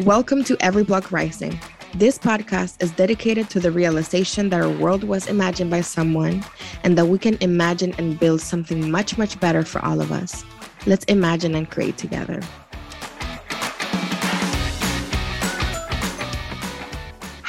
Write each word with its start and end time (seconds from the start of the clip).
Welcome 0.00 0.44
to 0.44 0.58
Every 0.60 0.84
Block 0.84 1.10
Rising. 1.10 1.58
This 1.94 2.18
podcast 2.18 2.82
is 2.82 2.90
dedicated 2.90 3.48
to 3.48 3.60
the 3.60 3.70
realization 3.70 4.50
that 4.50 4.60
our 4.60 4.68
world 4.68 5.04
was 5.04 5.26
imagined 5.26 5.70
by 5.70 5.80
someone 5.80 6.44
and 6.84 6.98
that 6.98 7.06
we 7.06 7.18
can 7.18 7.38
imagine 7.40 7.94
and 7.96 8.20
build 8.20 8.42
something 8.42 8.90
much, 8.90 9.16
much 9.16 9.40
better 9.40 9.62
for 9.62 9.82
all 9.82 10.02
of 10.02 10.12
us. 10.12 10.44
Let's 10.84 11.06
imagine 11.06 11.54
and 11.54 11.70
create 11.70 11.96
together. 11.96 12.42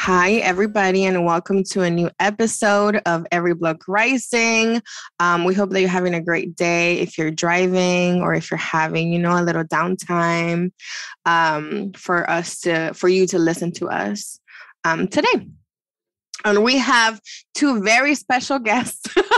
Hi, 0.10 0.36
everybody, 0.36 1.04
and 1.04 1.26
welcome 1.26 1.66
to 1.66 1.82
a 1.82 1.90
new 1.90 2.10
episode 2.18 3.02
of 3.06 3.28
Every 3.30 3.54
Block 3.54 3.84
Rising. 3.90 4.82
Um, 5.20 5.44
we 5.44 5.54
hope 5.54 5.72
that 5.72 5.82
you're 5.82 5.90
having 5.90 6.14
a 6.14 6.22
great 6.22 6.56
day 6.56 7.00
if 7.00 7.18
you're 7.18 7.30
driving 7.30 8.22
or 8.22 8.34
if 8.34 8.50
you're 8.50 8.58
having, 8.58 9.12
you 9.12 9.20
know, 9.20 9.38
a 9.38 9.44
little 9.44 9.66
downtime 9.66 10.72
um, 11.26 11.92
for 11.92 12.30
us 12.30 12.62
to, 12.62 12.94
for 12.94 13.10
you 13.10 13.28
to 13.28 13.38
listen 13.38 13.74
to 13.74 13.90
us 13.90 14.40
um, 14.86 15.10
today. 15.10 15.50
And 16.46 16.64
we 16.64 16.78
have 16.78 17.20
two 17.54 17.84
very 17.84 18.16
special 18.16 18.60
guests. 18.60 19.14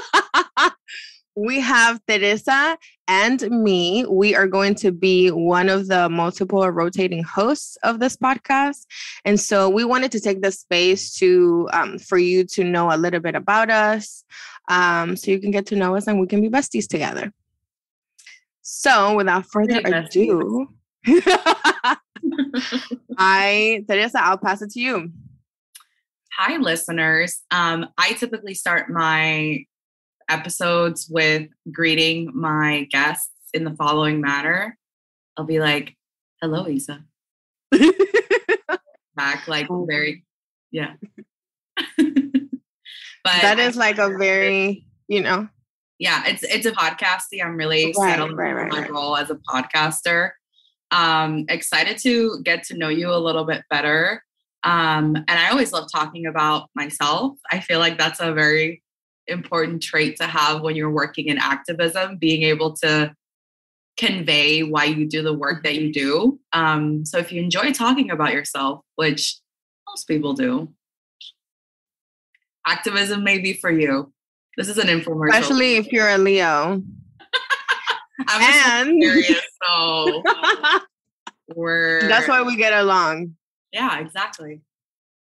we 1.35 1.59
have 1.59 2.01
Teresa 2.07 2.77
and 3.07 3.41
me. 3.49 4.05
We 4.09 4.35
are 4.35 4.47
going 4.47 4.75
to 4.75 4.91
be 4.91 5.29
one 5.29 5.69
of 5.69 5.87
the 5.87 6.09
multiple 6.09 6.69
rotating 6.69 7.23
hosts 7.23 7.77
of 7.83 7.99
this 7.99 8.17
podcast. 8.17 8.85
And 9.25 9.39
so 9.39 9.69
we 9.69 9.85
wanted 9.85 10.11
to 10.13 10.19
take 10.19 10.41
the 10.41 10.51
space 10.51 11.13
to 11.15 11.69
um, 11.71 11.97
for 11.99 12.17
you 12.17 12.43
to 12.45 12.63
know 12.63 12.91
a 12.91 12.97
little 12.97 13.19
bit 13.19 13.35
about 13.35 13.69
us 13.69 14.23
um, 14.69 15.15
so 15.15 15.31
you 15.31 15.39
can 15.39 15.51
get 15.51 15.65
to 15.67 15.75
know 15.75 15.95
us 15.95 16.07
and 16.07 16.19
we 16.19 16.27
can 16.27 16.41
be 16.41 16.49
besties 16.49 16.87
together. 16.87 17.33
So 18.61 19.15
without 19.15 19.45
further 19.47 19.81
ado, 19.83 20.67
I, 23.17 23.83
Teresa, 23.87 24.23
I'll 24.23 24.37
pass 24.37 24.61
it 24.61 24.71
to 24.71 24.79
you. 24.79 25.11
Hi, 26.37 26.57
listeners. 26.57 27.41
Um, 27.51 27.87
I 27.97 28.13
typically 28.13 28.53
start 28.53 28.89
my 28.89 29.65
episodes 30.29 31.07
with 31.09 31.47
greeting 31.71 32.31
my 32.33 32.87
guests 32.91 33.31
in 33.53 33.63
the 33.63 33.75
following 33.75 34.21
manner. 34.21 34.77
I'll 35.37 35.45
be 35.45 35.59
like, 35.59 35.95
hello, 36.41 36.65
Ysa. 36.65 37.03
Back, 39.15 39.47
like 39.47 39.67
very, 39.69 40.23
yeah. 40.71 40.93
but 41.97 43.41
that 43.41 43.59
is 43.59 43.75
like 43.75 43.97
a 43.97 44.17
very, 44.17 44.85
you 45.07 45.21
know. 45.21 45.47
Yeah, 45.97 46.23
it's 46.27 46.43
it's 46.43 46.65
a 46.65 46.71
podcasting. 46.71 47.43
I'm 47.43 47.57
really 47.57 47.93
right, 47.97 48.11
settled 48.11 48.37
right, 48.37 48.53
right, 48.53 48.71
my 48.71 48.87
role 48.87 49.17
as 49.17 49.29
a 49.29 49.35
podcaster. 49.35 50.31
Um, 50.91 51.45
excited 51.49 51.97
to 51.99 52.41
get 52.43 52.63
to 52.65 52.77
know 52.77 52.87
you 52.87 53.11
a 53.11 53.19
little 53.19 53.43
bit 53.43 53.63
better. 53.69 54.23
Um, 54.63 55.15
and 55.15 55.29
I 55.29 55.49
always 55.49 55.71
love 55.71 55.89
talking 55.91 56.25
about 56.25 56.69
myself. 56.75 57.37
I 57.51 57.59
feel 57.59 57.79
like 57.79 57.97
that's 57.97 58.19
a 58.19 58.33
very 58.33 58.81
important 59.29 59.81
trait 59.81 60.17
to 60.17 60.27
have 60.27 60.61
when 60.61 60.75
you're 60.75 60.91
working 60.91 61.27
in 61.27 61.37
activism, 61.37 62.17
being 62.17 62.43
able 62.43 62.73
to 62.77 63.13
convey 63.97 64.63
why 64.63 64.85
you 64.85 65.07
do 65.07 65.21
the 65.21 65.33
work 65.33 65.63
that 65.63 65.75
you 65.75 65.91
do. 65.91 66.39
Um, 66.53 67.05
so 67.05 67.17
if 67.17 67.31
you 67.31 67.41
enjoy 67.41 67.73
talking 67.73 68.11
about 68.11 68.33
yourself, 68.33 68.81
which 68.95 69.37
most 69.87 70.05
people 70.07 70.33
do, 70.33 70.69
activism 72.65 73.23
may 73.23 73.39
be 73.39 73.53
for 73.53 73.69
you. 73.69 74.13
This 74.57 74.69
is 74.69 74.77
an 74.77 74.87
infomercial. 74.87 75.29
Especially 75.29 75.75
if 75.75 75.91
you're 75.91 76.09
a 76.09 76.17
Leo. 76.17 76.81
I'm 78.27 78.87
an 78.87 79.01
Aries, 79.01 79.41
so 79.63 80.23
we're 81.55 82.07
that's 82.07 82.27
why 82.27 82.41
we 82.41 82.55
get 82.55 82.73
along. 82.73 83.35
Yeah, 83.71 83.99
exactly. 83.99 84.61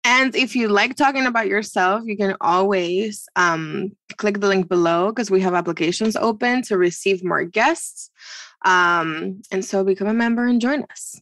And 0.05 0.35
if 0.35 0.57
you 0.57 0.69
like 0.69 0.97
talking 0.97 1.27
about 1.27 1.47
yourself, 1.47 2.05
you 2.07 2.17
can 2.17 2.35
always 2.41 3.29
um, 3.37 3.93
click 4.17 4.41
the 4.41 4.49
link 4.49 4.69
below 4.69 5.11
because 5.11 5.31
we 5.31 5.41
have 5.43 5.55
applications 5.55 6.17
open 6.17 6.63
to 6.63 6.79
receive 6.79 7.23
more 7.23 7.45
guests. 7.45 8.11
Um, 8.65 9.43
and 9.51 9.65
so 9.65 9.85
become 9.85 10.09
a 10.09 10.15
member 10.15 10.47
and 10.47 10.61
join 10.61 10.85
us 10.91 11.21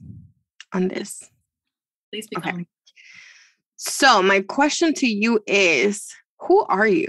on 0.73 0.89
this. 0.89 1.29
Please 2.11 2.29
become. 2.29 2.55
Okay. 2.55 2.67
So, 3.77 4.23
my 4.23 4.41
question 4.41 4.93
to 4.95 5.07
you 5.07 5.41
is 5.47 6.13
Who 6.41 6.65
are 6.65 6.87
you? 6.87 7.09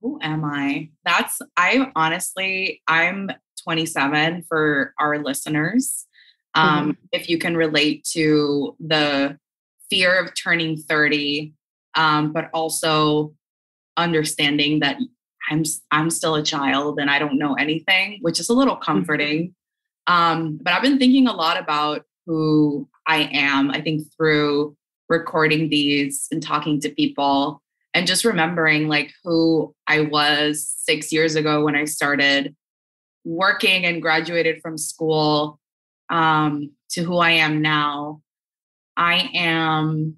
Who 0.00 0.18
am 0.20 0.44
I? 0.44 0.90
That's, 1.04 1.40
I 1.56 1.90
honestly, 1.94 2.82
I'm 2.88 3.30
27 3.62 4.44
for 4.48 4.92
our 4.98 5.22
listeners. 5.22 6.06
Um, 6.54 6.68
mm-hmm. 6.68 6.90
If 7.12 7.28
you 7.28 7.38
can 7.38 7.56
relate 7.56 8.04
to 8.12 8.76
the 8.80 9.38
fear 9.92 10.18
of 10.18 10.32
turning 10.34 10.78
30, 10.78 11.52
um, 11.94 12.32
but 12.32 12.48
also 12.54 13.34
understanding 13.98 14.80
that 14.80 14.96
I'm 15.50 15.64
I'm 15.90 16.08
still 16.08 16.34
a 16.34 16.42
child 16.42 16.98
and 16.98 17.10
I 17.10 17.18
don't 17.18 17.38
know 17.38 17.54
anything, 17.54 18.18
which 18.22 18.40
is 18.40 18.48
a 18.48 18.54
little 18.54 18.76
mm-hmm. 18.76 18.84
comforting. 18.84 19.54
Um, 20.06 20.58
but 20.62 20.72
I've 20.72 20.82
been 20.82 20.98
thinking 20.98 21.26
a 21.26 21.32
lot 21.34 21.60
about 21.60 22.04
who 22.24 22.88
I 23.06 23.28
am. 23.32 23.70
I 23.70 23.82
think 23.82 24.06
through 24.16 24.76
recording 25.10 25.68
these 25.68 26.26
and 26.32 26.42
talking 26.42 26.80
to 26.80 26.88
people 26.88 27.60
and 27.92 28.06
just 28.06 28.24
remembering 28.24 28.88
like 28.88 29.12
who 29.22 29.74
I 29.86 30.00
was 30.00 30.74
six 30.78 31.12
years 31.12 31.34
ago 31.34 31.64
when 31.64 31.76
I 31.76 31.84
started 31.84 32.56
working 33.24 33.84
and 33.84 34.00
graduated 34.00 34.62
from 34.62 34.78
school 34.78 35.60
um, 36.08 36.70
to 36.92 37.02
who 37.02 37.18
I 37.18 37.32
am 37.32 37.60
now. 37.60 38.22
I 39.02 39.30
am 39.34 40.16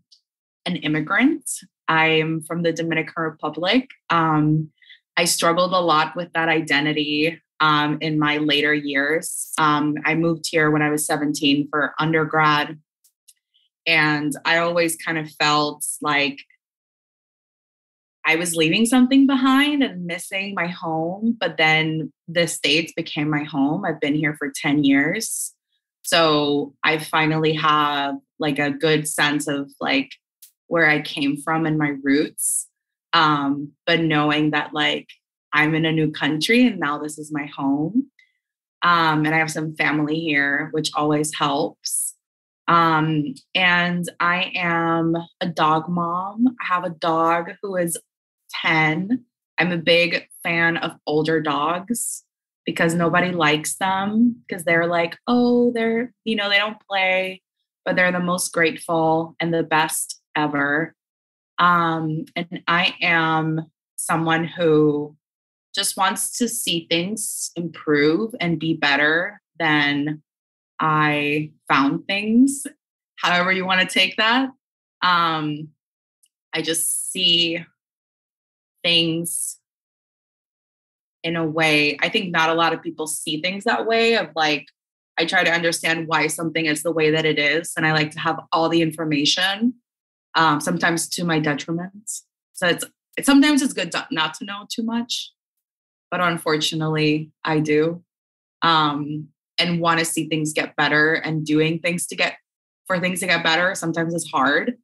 an 0.67 0.77
immigrant. 0.77 1.51
I'm 1.89 2.43
from 2.43 2.63
the 2.63 2.71
Dominican 2.71 3.15
Republic. 3.17 3.89
Um, 4.11 4.73
I 5.17 5.25
struggled 5.25 5.73
a 5.73 5.81
lot 5.81 6.15
with 6.15 6.31
that 6.35 6.51
identity 6.51 7.41
um, 7.61 7.97
in 8.03 8.19
my 8.19 8.37
later 8.37 8.75
years. 8.75 9.53
Um, 9.57 9.95
I 10.05 10.15
moved 10.15 10.45
here 10.51 10.71
when 10.71 10.83
I 10.83 10.91
was 10.91 11.07
17 11.07 11.69
for 11.71 11.95
undergrad. 11.99 12.79
And 13.87 14.35
I 14.45 14.59
always 14.59 14.97
kind 14.97 15.17
of 15.17 15.31
felt 15.31 15.83
like 16.03 16.41
I 18.27 18.37
was 18.37 18.55
leaving 18.55 18.85
something 18.85 19.27
behind 19.27 19.83
and 19.83 20.05
missing 20.05 20.53
my 20.55 20.67
home. 20.67 21.39
But 21.41 21.57
then 21.57 22.13
the 22.29 22.47
States 22.47 22.93
became 22.95 23.31
my 23.31 23.45
home. 23.45 23.87
I've 23.87 24.01
been 24.01 24.15
here 24.15 24.37
for 24.39 24.53
10 24.55 24.85
years. 24.85 25.55
So 26.03 26.75
I 26.85 26.99
finally 26.99 27.55
have 27.55 28.17
like 28.45 28.59
a 28.59 28.71
good 28.71 29.09
sense 29.09 29.49
of 29.49 29.71
like 29.81 30.11
where 30.67 30.87
I 30.87 31.01
came 31.01 31.39
from 31.39 31.65
and 31.65 31.79
my 31.79 31.95
roots. 32.03 32.69
Um, 33.15 33.73
but 33.87 34.01
knowing 34.01 34.51
that 34.51 34.75
like 34.75 35.09
I'm 35.55 35.75
in 35.75 35.87
a 35.87 35.93
new 35.93 36.11
country 36.11 36.67
and 36.67 36.79
now 36.79 36.99
this 36.99 37.19
is 37.19 37.33
my 37.33 37.47
home. 37.47 38.11
Um, 38.83 39.25
and 39.25 39.35
I 39.35 39.39
have 39.39 39.51
some 39.51 39.75
family 39.77 40.21
here, 40.21 40.69
which 40.73 40.91
always 40.95 41.35
helps. 41.35 42.15
Um, 42.69 43.35
and 43.55 44.05
I 44.21 44.53
am 44.55 45.17
a 45.41 45.47
dog 45.47 45.89
mom. 45.89 46.55
I 46.61 46.75
have 46.75 46.85
a 46.85 46.91
dog 46.91 47.53
who 47.63 47.77
is 47.77 47.97
10. 48.63 49.25
I'm 49.59 49.73
a 49.73 49.79
big 49.79 50.29
fan 50.43 50.77
of 50.77 50.93
older 51.07 51.41
dogs 51.41 52.25
because 52.67 52.95
nobody 52.95 53.33
likes 53.33 53.77
them 53.77 54.43
because 54.47 54.65
they're 54.65 54.87
like, 54.87 55.17
oh, 55.27 55.73
they're, 55.73 56.13
you 56.25 56.37
know, 56.37 56.51
they 56.51 56.59
don't 56.59 56.81
play, 56.87 57.41
but 57.85 57.97
they're 57.97 58.13
the 58.13 58.21
most 58.21 58.53
grateful 58.53 59.37
and 59.41 59.53
the 59.53 59.63
best 59.63 60.21
ever. 60.37 60.95
Um, 61.59 62.25
and 62.35 62.63
I 62.67 62.95
am 63.03 63.71
someone 63.97 64.45
who 64.45 65.17
just 65.75 65.97
wants 65.97 66.39
to 66.39 66.49
see 66.49 66.87
things 66.89 67.51
improve 67.57 68.35
and 68.41 68.59
be 68.59 68.75
better 68.75 69.41
than 69.59 70.23
I 70.81 71.53
found 71.69 72.07
things, 72.07 72.67
however 73.17 73.53
you 73.53 73.65
want 73.65 73.81
to 73.81 73.87
take 73.87 74.17
that. 74.17 74.51
Um, 75.03 75.69
I 76.53 76.63
just 76.63 77.13
see 77.13 77.65
things 78.85 79.59
in 81.25 81.35
a 81.35 81.45
way 81.45 81.97
i 82.03 82.09
think 82.09 82.31
not 82.31 82.51
a 82.51 82.55
lot 82.55 82.73
of 82.73 82.83
people 82.83 83.07
see 83.07 83.41
things 83.41 83.65
that 83.65 83.87
way 83.87 84.17
of 84.17 84.29
like 84.37 84.67
i 85.19 85.25
try 85.25 85.45
to 85.45 85.51
understand 85.51 86.07
why 86.07 86.27
something 86.27 86.67
is 86.67 86.83
the 86.83 86.93
way 86.93 87.11
that 87.11 87.25
it 87.25 87.39
is 87.39 87.73
and 87.77 87.87
i 87.87 87.93
like 87.93 88.11
to 88.11 88.19
have 88.19 88.39
all 88.53 88.69
the 88.69 88.83
information 88.83 89.75
um, 90.37 90.61
sometimes 90.61 91.09
to 91.11 91.23
my 91.23 91.39
detriment. 91.39 92.11
So 92.55 92.67
it's, 92.67 92.85
sometimes 93.23 93.63
it's 93.63 93.73
good 93.73 93.93
to, 93.93 94.05
not 94.11 94.35
to 94.35 94.45
know 94.45 94.67
too 94.69 94.83
much 94.83 95.33
but 96.11 96.21
unfortunately 96.21 97.31
i 97.45 97.61
do 97.61 98.03
um, 98.63 99.29
and 99.59 99.81
want 99.81 99.99
to 99.99 100.05
see 100.05 100.29
things 100.29 100.53
get 100.53 100.75
better 100.77 101.15
and 101.15 101.45
doing 101.45 101.79
things 101.79 102.07
to 102.09 102.17
get 102.17 102.35
for 102.87 102.99
things 102.99 103.21
to 103.21 103.27
get 103.27 103.45
better 103.45 103.75
sometimes 103.75 104.15
it's 104.15 104.31
hard 104.31 104.75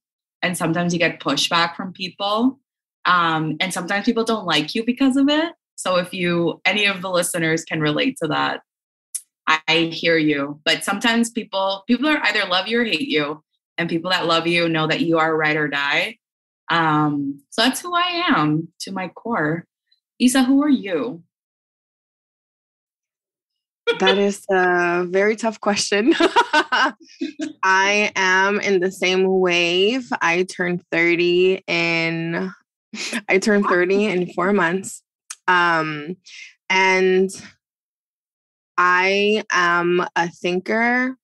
and 0.42 0.56
sometimes 0.56 0.92
you 0.92 0.98
get 0.98 1.20
pushback 1.20 1.76
from 1.76 1.92
people 1.92 2.58
um, 3.06 3.56
and 3.60 3.72
sometimes 3.72 4.04
people 4.04 4.24
don't 4.24 4.46
like 4.46 4.74
you 4.74 4.84
because 4.84 5.16
of 5.16 5.28
it. 5.28 5.52
So 5.76 5.96
if 5.96 6.12
you, 6.12 6.60
any 6.64 6.86
of 6.86 7.02
the 7.02 7.10
listeners 7.10 7.64
can 7.64 7.80
relate 7.80 8.16
to 8.22 8.28
that, 8.28 8.60
I 9.67 9.91
hear 9.93 10.17
you. 10.17 10.61
But 10.64 10.85
sometimes 10.85 11.31
people 11.31 11.85
people 11.87 12.08
are 12.08 12.23
either 12.25 12.47
love 12.47 12.69
you 12.69 12.81
or 12.81 12.85
hate 12.85 13.08
you. 13.08 13.43
And 13.79 13.88
people 13.88 14.11
that 14.11 14.26
love 14.26 14.47
you 14.47 14.69
know 14.69 14.87
that 14.87 15.00
you 15.00 15.19
are 15.19 15.37
ride 15.37 15.56
or 15.56 15.69
die. 15.69 16.19
Um, 16.70 17.43
so 17.50 17.62
that's 17.62 17.81
who 17.81 17.94
I 17.94 18.25
am 18.29 18.69
to 18.81 18.93
my 18.93 19.08
core. 19.08 19.67
Ysa, 20.20 20.44
who 20.44 20.62
are 20.62 20.69
you? 20.69 21.23
that 23.99 24.19
is 24.19 24.44
a 24.50 25.05
very 25.08 25.37
tough 25.37 25.61
question. 25.61 26.14
I 27.62 28.12
am 28.14 28.61
in 28.61 28.81
the 28.81 28.91
same 28.93 29.41
wave. 29.41 30.08
I 30.20 30.44
turned 30.44 30.82
30 30.93 31.64
in 31.67 32.52
I 33.29 33.38
turned 33.38 33.67
30 33.67 34.06
in 34.06 34.32
4 34.32 34.52
months. 34.52 35.02
Um 35.49 36.17
and 36.69 37.31
I 38.82 39.44
am 39.50 40.02
a 40.16 40.28
thinker. 40.28 41.16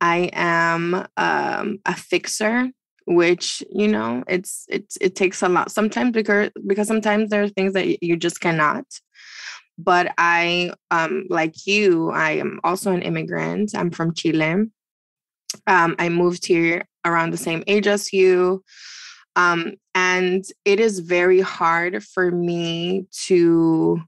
I 0.00 0.30
am 0.32 1.06
um, 1.16 1.78
a 1.86 1.94
fixer, 1.94 2.70
which 3.06 3.62
you 3.70 3.86
know 3.86 4.24
it's 4.26 4.66
it's 4.68 4.98
it 5.00 5.14
takes 5.14 5.42
a 5.42 5.48
lot 5.48 5.70
sometimes 5.70 6.10
because 6.10 6.50
because 6.66 6.88
sometimes 6.88 7.30
there 7.30 7.42
are 7.44 7.48
things 7.48 7.74
that 7.74 8.02
you 8.02 8.16
just 8.16 8.40
cannot 8.40 8.84
but 9.78 10.12
I, 10.18 10.72
um, 10.90 11.26
like 11.30 11.66
you, 11.66 12.10
I 12.10 12.32
am 12.32 12.58
also 12.64 12.92
an 12.92 13.02
immigrant. 13.02 13.76
I'm 13.76 13.92
from 13.92 14.12
Chile. 14.12 14.66
Um, 15.66 15.96
I 15.98 16.08
moved 16.08 16.44
here 16.44 16.84
around 17.04 17.30
the 17.30 17.36
same 17.36 17.62
age 17.68 17.86
as 17.86 18.12
you. 18.12 18.64
Um, 19.36 19.74
and 19.94 20.44
it 20.64 20.80
is 20.80 20.98
very 20.98 21.40
hard 21.40 22.02
for 22.02 22.32
me 22.32 23.06
to 23.26 24.00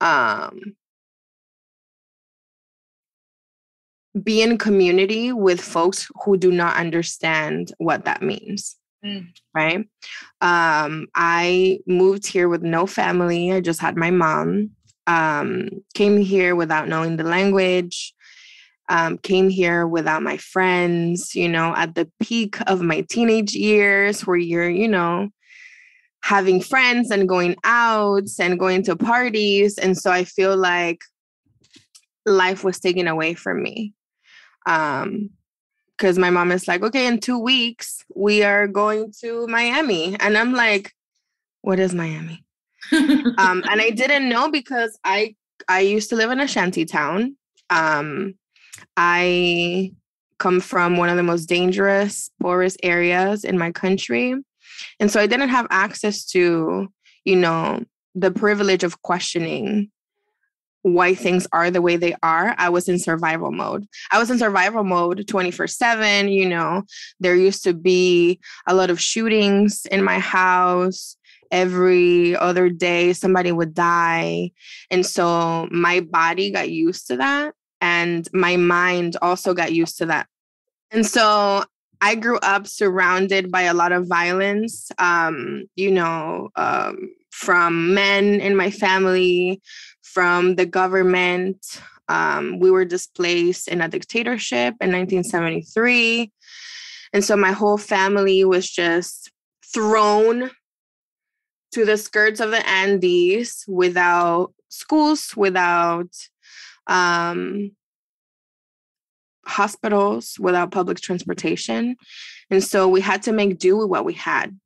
um, 0.00 0.74
be 4.20 4.42
in 4.42 4.58
community 4.58 5.32
with 5.32 5.60
folks 5.60 6.08
who 6.24 6.36
do 6.36 6.50
not 6.50 6.76
understand 6.76 7.72
what 7.78 8.04
that 8.04 8.22
means. 8.22 8.76
Mm. 9.04 9.28
Right. 9.54 9.88
Um, 10.40 11.08
I 11.14 11.80
moved 11.86 12.26
here 12.26 12.48
with 12.48 12.62
no 12.62 12.86
family. 12.86 13.52
I 13.52 13.60
just 13.60 13.80
had 13.80 13.96
my 13.96 14.10
mom. 14.10 14.70
Um, 15.06 15.68
came 15.94 16.18
here 16.18 16.54
without 16.54 16.88
knowing 16.88 17.16
the 17.16 17.24
language. 17.24 18.14
Um, 18.88 19.18
came 19.18 19.48
here 19.48 19.86
without 19.86 20.22
my 20.22 20.36
friends, 20.36 21.34
you 21.34 21.48
know, 21.48 21.74
at 21.74 21.94
the 21.94 22.10
peak 22.20 22.56
of 22.66 22.82
my 22.82 23.00
teenage 23.02 23.54
years 23.54 24.26
where 24.26 24.36
you're, 24.36 24.68
you 24.68 24.88
know, 24.88 25.30
having 26.22 26.60
friends 26.60 27.10
and 27.10 27.28
going 27.28 27.56
out 27.64 28.28
and 28.38 28.58
going 28.58 28.82
to 28.84 28.94
parties. 28.94 29.78
And 29.78 29.96
so 29.96 30.10
I 30.10 30.24
feel 30.24 30.56
like 30.56 31.00
life 32.26 32.62
was 32.62 32.78
taken 32.78 33.08
away 33.08 33.34
from 33.34 33.62
me. 33.62 33.94
Um, 34.66 35.30
because 35.96 36.18
my 36.18 36.30
mom 36.30 36.50
is 36.50 36.66
like, 36.66 36.82
okay, 36.82 37.06
in 37.06 37.20
two 37.20 37.38
weeks, 37.38 38.04
we 38.16 38.42
are 38.42 38.66
going 38.66 39.12
to 39.20 39.46
Miami. 39.46 40.16
And 40.18 40.36
I'm 40.36 40.52
like, 40.52 40.92
what 41.60 41.78
is 41.78 41.94
Miami? 41.94 42.44
um, 42.92 43.62
and 43.70 43.80
I 43.80 43.90
didn't 43.94 44.28
know 44.28 44.50
because 44.50 44.98
I 45.04 45.36
I 45.68 45.80
used 45.80 46.08
to 46.10 46.16
live 46.16 46.32
in 46.32 46.40
a 46.40 46.48
shanty 46.48 46.84
town. 46.84 47.36
Um, 47.70 48.34
I 48.96 49.92
come 50.40 50.58
from 50.58 50.96
one 50.96 51.08
of 51.08 51.16
the 51.16 51.22
most 51.22 51.46
dangerous, 51.46 52.30
poorest 52.40 52.78
areas 52.82 53.44
in 53.44 53.56
my 53.56 53.70
country. 53.70 54.34
And 54.98 55.08
so 55.08 55.20
I 55.20 55.28
didn't 55.28 55.50
have 55.50 55.68
access 55.70 56.24
to, 56.32 56.88
you 57.24 57.36
know, 57.36 57.84
the 58.16 58.32
privilege 58.32 58.82
of 58.82 59.00
questioning 59.02 59.92
why 60.82 61.14
things 61.14 61.46
are 61.52 61.70
the 61.70 61.82
way 61.82 61.96
they 61.96 62.14
are, 62.22 62.54
I 62.58 62.68
was 62.68 62.88
in 62.88 62.98
survival 62.98 63.52
mode. 63.52 63.86
I 64.10 64.18
was 64.18 64.30
in 64.30 64.38
survival 64.38 64.84
mode 64.84 65.26
24 65.26 65.66
7. 65.66 66.28
You 66.28 66.48
know, 66.48 66.82
there 67.20 67.36
used 67.36 67.64
to 67.64 67.72
be 67.72 68.40
a 68.66 68.74
lot 68.74 68.90
of 68.90 69.00
shootings 69.00 69.86
in 69.86 70.02
my 70.02 70.18
house. 70.18 71.16
Every 71.50 72.34
other 72.36 72.70
day, 72.70 73.12
somebody 73.12 73.52
would 73.52 73.74
die. 73.74 74.52
And 74.90 75.04
so 75.04 75.68
my 75.70 76.00
body 76.00 76.50
got 76.50 76.70
used 76.70 77.08
to 77.08 77.18
that. 77.18 77.54
And 77.80 78.26
my 78.32 78.56
mind 78.56 79.16
also 79.20 79.52
got 79.52 79.72
used 79.72 79.98
to 79.98 80.06
that. 80.06 80.28
And 80.90 81.04
so 81.04 81.64
I 82.00 82.14
grew 82.16 82.38
up 82.38 82.66
surrounded 82.66 83.50
by 83.50 83.62
a 83.62 83.74
lot 83.74 83.92
of 83.92 84.08
violence, 84.08 84.90
um, 84.98 85.64
you 85.76 85.90
know, 85.90 86.50
um, 86.56 87.10
from 87.30 87.94
men 87.94 88.40
in 88.40 88.56
my 88.56 88.70
family, 88.70 89.60
from 90.12 90.56
the 90.56 90.66
government. 90.66 91.80
Um, 92.08 92.58
we 92.58 92.70
were 92.70 92.84
displaced 92.84 93.68
in 93.68 93.80
a 93.80 93.88
dictatorship 93.88 94.74
in 94.80 94.92
1973. 94.92 96.30
And 97.12 97.24
so 97.24 97.36
my 97.36 97.52
whole 97.52 97.78
family 97.78 98.44
was 98.44 98.68
just 98.68 99.30
thrown 99.72 100.50
to 101.72 101.84
the 101.84 101.96
skirts 101.96 102.40
of 102.40 102.50
the 102.50 102.66
Andes 102.68 103.64
without 103.66 104.52
schools, 104.68 105.32
without 105.36 106.10
um, 106.86 107.70
hospitals, 109.46 110.36
without 110.38 110.70
public 110.70 111.00
transportation. 111.00 111.96
And 112.50 112.62
so 112.62 112.88
we 112.88 113.00
had 113.00 113.22
to 113.22 113.32
make 113.32 113.58
do 113.58 113.78
with 113.78 113.88
what 113.88 114.04
we 114.04 114.12
had. 114.12 114.58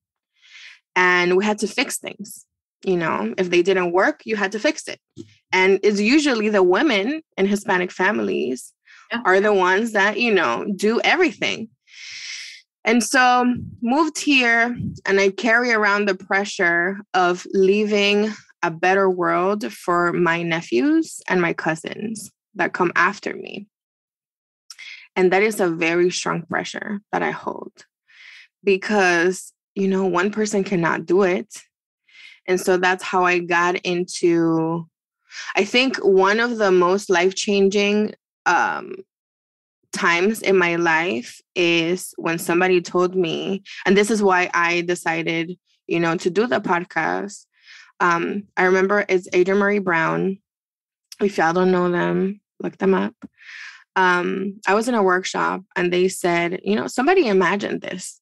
And 0.96 1.36
we 1.36 1.44
had 1.44 1.58
to 1.58 1.68
fix 1.68 1.98
things 1.98 2.46
you 2.84 2.96
know 2.96 3.34
if 3.36 3.50
they 3.50 3.62
didn't 3.62 3.92
work 3.92 4.22
you 4.24 4.36
had 4.36 4.52
to 4.52 4.58
fix 4.58 4.88
it 4.88 5.00
and 5.52 5.80
it's 5.82 6.00
usually 6.00 6.48
the 6.48 6.62
women 6.62 7.22
in 7.36 7.46
hispanic 7.46 7.90
families 7.90 8.72
yeah. 9.12 9.22
are 9.24 9.40
the 9.40 9.54
ones 9.54 9.92
that 9.92 10.18
you 10.18 10.32
know 10.32 10.66
do 10.76 11.00
everything. 11.02 11.68
And 12.84 13.02
so 13.02 13.52
moved 13.82 14.18
here 14.18 14.76
and 15.04 15.20
i 15.20 15.30
carry 15.30 15.72
around 15.72 16.06
the 16.06 16.14
pressure 16.14 16.98
of 17.14 17.46
leaving 17.52 18.32
a 18.62 18.70
better 18.70 19.10
world 19.10 19.72
for 19.72 20.12
my 20.12 20.42
nephews 20.42 21.20
and 21.28 21.40
my 21.40 21.52
cousins 21.52 22.30
that 22.54 22.72
come 22.72 22.92
after 22.96 23.34
me. 23.34 23.66
And 25.14 25.32
that 25.32 25.42
is 25.42 25.60
a 25.60 25.68
very 25.68 26.10
strong 26.10 26.42
pressure 26.42 27.00
that 27.12 27.22
i 27.22 27.30
hold 27.30 27.72
because 28.62 29.52
you 29.74 29.88
know 29.88 30.04
one 30.04 30.30
person 30.30 30.64
cannot 30.64 31.06
do 31.06 31.22
it. 31.22 31.62
And 32.46 32.60
so 32.60 32.76
that's 32.76 33.02
how 33.02 33.24
I 33.24 33.40
got 33.40 33.76
into, 33.76 34.88
I 35.54 35.64
think 35.64 35.96
one 35.98 36.40
of 36.40 36.58
the 36.58 36.70
most 36.70 37.10
life 37.10 37.34
changing 37.34 38.14
um, 38.46 38.96
times 39.92 40.42
in 40.42 40.56
my 40.56 40.76
life 40.76 41.40
is 41.54 42.14
when 42.16 42.38
somebody 42.38 42.80
told 42.80 43.16
me, 43.16 43.62
and 43.84 43.96
this 43.96 44.10
is 44.10 44.22
why 44.22 44.50
I 44.54 44.82
decided, 44.82 45.58
you 45.86 46.00
know, 46.00 46.16
to 46.16 46.30
do 46.30 46.46
the 46.46 46.60
podcast. 46.60 47.46
Um, 48.00 48.44
I 48.56 48.64
remember 48.64 49.04
it's 49.08 49.28
Adrienne 49.34 49.60
Maree 49.60 49.82
Brown. 49.82 50.38
If 51.20 51.38
y'all 51.38 51.54
don't 51.54 51.72
know 51.72 51.90
them, 51.90 52.40
look 52.60 52.76
them 52.76 52.94
up. 52.94 53.14
Um, 53.96 54.60
I 54.66 54.74
was 54.74 54.88
in 54.88 54.94
a 54.94 55.02
workshop 55.02 55.62
and 55.74 55.90
they 55.90 56.08
said, 56.08 56.60
you 56.62 56.76
know, 56.76 56.86
somebody 56.86 57.26
imagined 57.26 57.80
this. 57.80 58.20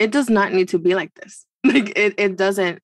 It 0.00 0.10
does 0.10 0.28
not 0.28 0.52
need 0.52 0.70
to 0.70 0.80
be 0.80 0.96
like 0.96 1.14
this. 1.14 1.46
like 1.64 1.92
it, 1.96 2.14
it 2.18 2.36
doesn't 2.36 2.80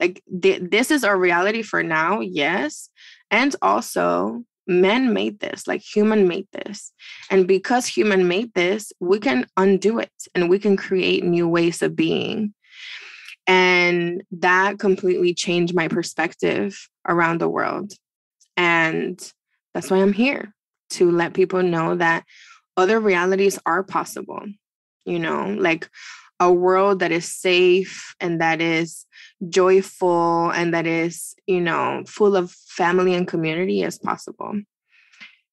like 0.00 0.22
th- 0.42 0.62
this 0.70 0.90
is 0.90 1.04
our 1.04 1.18
reality 1.18 1.62
for 1.62 1.82
now 1.82 2.20
yes. 2.20 2.88
And 3.30 3.54
also 3.62 4.42
men 4.66 5.12
made 5.12 5.40
this 5.40 5.66
like 5.66 5.82
human 5.82 6.26
made 6.26 6.46
this. 6.52 6.92
And 7.30 7.46
because 7.46 7.86
human 7.86 8.28
made 8.28 8.52
this 8.54 8.92
we 9.00 9.18
can 9.18 9.46
undo 9.56 9.98
it 9.98 10.12
and 10.34 10.48
we 10.48 10.58
can 10.58 10.76
create 10.76 11.24
new 11.24 11.48
ways 11.48 11.82
of 11.82 11.94
being. 11.94 12.54
And 13.46 14.22
that 14.32 14.78
completely 14.78 15.34
changed 15.34 15.74
my 15.74 15.88
perspective 15.88 16.78
around 17.06 17.40
the 17.40 17.48
world. 17.48 17.92
And 18.56 19.20
that's 19.74 19.90
why 19.90 19.98
i'm 19.98 20.12
here 20.12 20.52
to 20.90 21.10
let 21.10 21.32
people 21.32 21.62
know 21.62 21.94
that 21.94 22.24
other 22.76 22.98
realities 22.98 23.58
are 23.64 23.82
possible 23.84 24.44
you 25.04 25.18
know? 25.18 25.54
Like 25.58 25.88
a 26.40 26.50
world 26.50 27.00
that 27.00 27.12
is 27.12 27.32
safe 27.32 28.14
and 28.18 28.40
that 28.40 28.60
is 28.60 29.06
joyful 29.48 30.50
and 30.50 30.74
that 30.74 30.86
is, 30.86 31.34
you 31.46 31.60
know, 31.60 32.02
full 32.06 32.34
of 32.34 32.50
family 32.50 33.14
and 33.14 33.28
community 33.28 33.84
as 33.84 33.98
possible. 33.98 34.60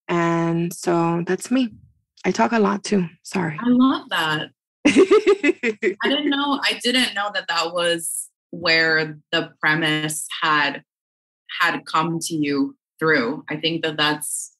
And 0.07 0.73
so 0.73 1.23
that's 1.27 1.51
me. 1.51 1.73
I 2.25 2.31
talk 2.31 2.53
a 2.53 2.59
lot 2.59 2.83
too. 2.83 3.07
Sorry. 3.23 3.57
I 3.59 3.67
love 3.67 4.09
that. 4.09 4.49
I 4.87 6.09
didn't 6.09 6.29
know 6.29 6.59
I 6.63 6.79
didn't 6.81 7.13
know 7.13 7.29
that 7.33 7.47
that 7.49 7.73
was 7.73 8.29
where 8.51 9.17
the 9.33 9.51
premise 9.59 10.25
had 10.41 10.83
had 11.59 11.85
come 11.85 12.19
to 12.19 12.35
you 12.35 12.75
through. 12.99 13.43
I 13.49 13.57
think 13.57 13.83
that 13.83 13.97
that's 13.97 14.56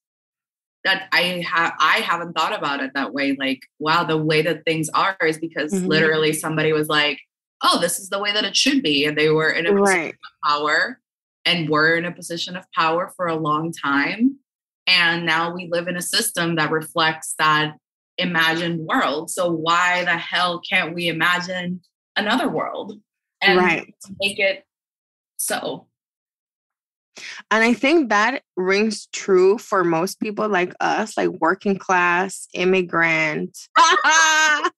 that 0.88 1.10
I 1.12 1.44
have 1.46 1.74
I 1.80 1.98
haven't 1.98 2.34
thought 2.34 2.58
about 2.58 2.82
it 2.82 2.92
that 2.96 3.14
way. 3.14 3.36
Like, 3.38 3.60
wow, 3.80 4.04
the 4.04 4.18
way 4.18 4.42
that 4.42 4.64
things 4.66 4.90
are 4.94 5.18
is 5.26 5.38
because 5.38 5.74
mm-hmm. 5.74 5.86
literally 5.86 6.34
somebody 6.34 6.74
was 6.74 6.88
like, 6.88 7.20
"Oh, 7.64 7.80
this 7.80 8.00
is 8.00 8.10
the 8.10 8.20
way 8.20 8.32
that 8.32 8.46
it 8.46 8.56
should 8.56 8.82
be," 8.82 9.06
and 9.06 9.18
they 9.18 9.30
were 9.30 9.50
in 9.50 9.68
a 9.68 9.74
right. 9.74 10.16
power, 10.46 11.00
and 11.46 11.70
were 11.70 11.96
in 11.96 12.06
a 12.06 12.12
position 12.12 12.56
of 12.56 12.66
power 12.74 13.14
for 13.16 13.28
a 13.28 13.36
long 13.36 13.72
time. 13.72 14.40
And 14.88 15.26
now 15.26 15.54
we 15.54 15.68
live 15.70 15.88
in 15.88 15.98
a 15.98 16.02
system 16.02 16.56
that 16.56 16.72
reflects 16.72 17.36
that 17.40 17.76
imagined 18.18 18.80
world. 18.88 19.30
So 19.30 19.52
why 19.52 20.06
the 20.06 20.18
hell 20.18 20.62
can't 20.68 20.96
we 20.96 21.10
imagine 21.10 21.82
another 22.16 22.50
world 22.50 22.94
and 23.42 23.60
right. 23.60 23.94
make 24.20 24.40
it 24.40 24.66
so? 25.36 25.87
And 27.52 27.64
I 27.64 27.74
think 27.74 28.10
that 28.10 28.44
rings 28.56 29.08
true 29.12 29.58
for 29.58 29.84
most 29.84 30.20
people 30.20 30.48
like 30.50 30.74
us, 30.80 31.18
like 31.18 31.30
working 31.30 31.78
class, 31.78 32.48
immigrant, 32.54 33.58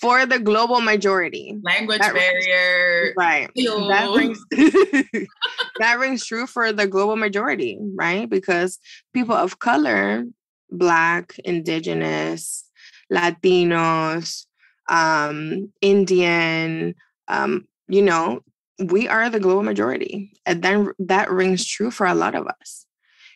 for 0.00 0.26
the 0.26 0.38
global 0.38 0.80
majority. 0.80 1.58
Language 1.62 2.00
that 2.00 2.12
barrier. 2.14 3.04
Rings, 3.04 3.14
right. 3.16 3.50
That 3.54 4.10
rings 4.14 4.38
that 5.78 5.98
rings 5.98 6.26
true 6.26 6.46
for 6.46 6.72
the 6.72 6.86
global 6.86 7.16
majority, 7.16 7.78
right? 7.94 8.28
Because 8.28 8.78
people 9.14 9.34
of 9.34 9.58
color, 9.60 10.24
black, 10.70 11.38
indigenous, 11.44 12.68
Latinos, 13.10 14.46
um, 14.88 15.72
Indian, 15.80 16.94
um, 17.28 17.66
you 17.88 18.02
know, 18.02 18.40
we 18.78 19.08
are 19.08 19.30
the 19.30 19.40
global 19.40 19.62
majority. 19.62 20.32
And 20.46 20.62
then 20.62 20.92
that 20.98 21.30
rings 21.30 21.64
true 21.66 21.90
for 21.90 22.06
a 22.06 22.14
lot 22.14 22.34
of 22.34 22.46
us. 22.46 22.86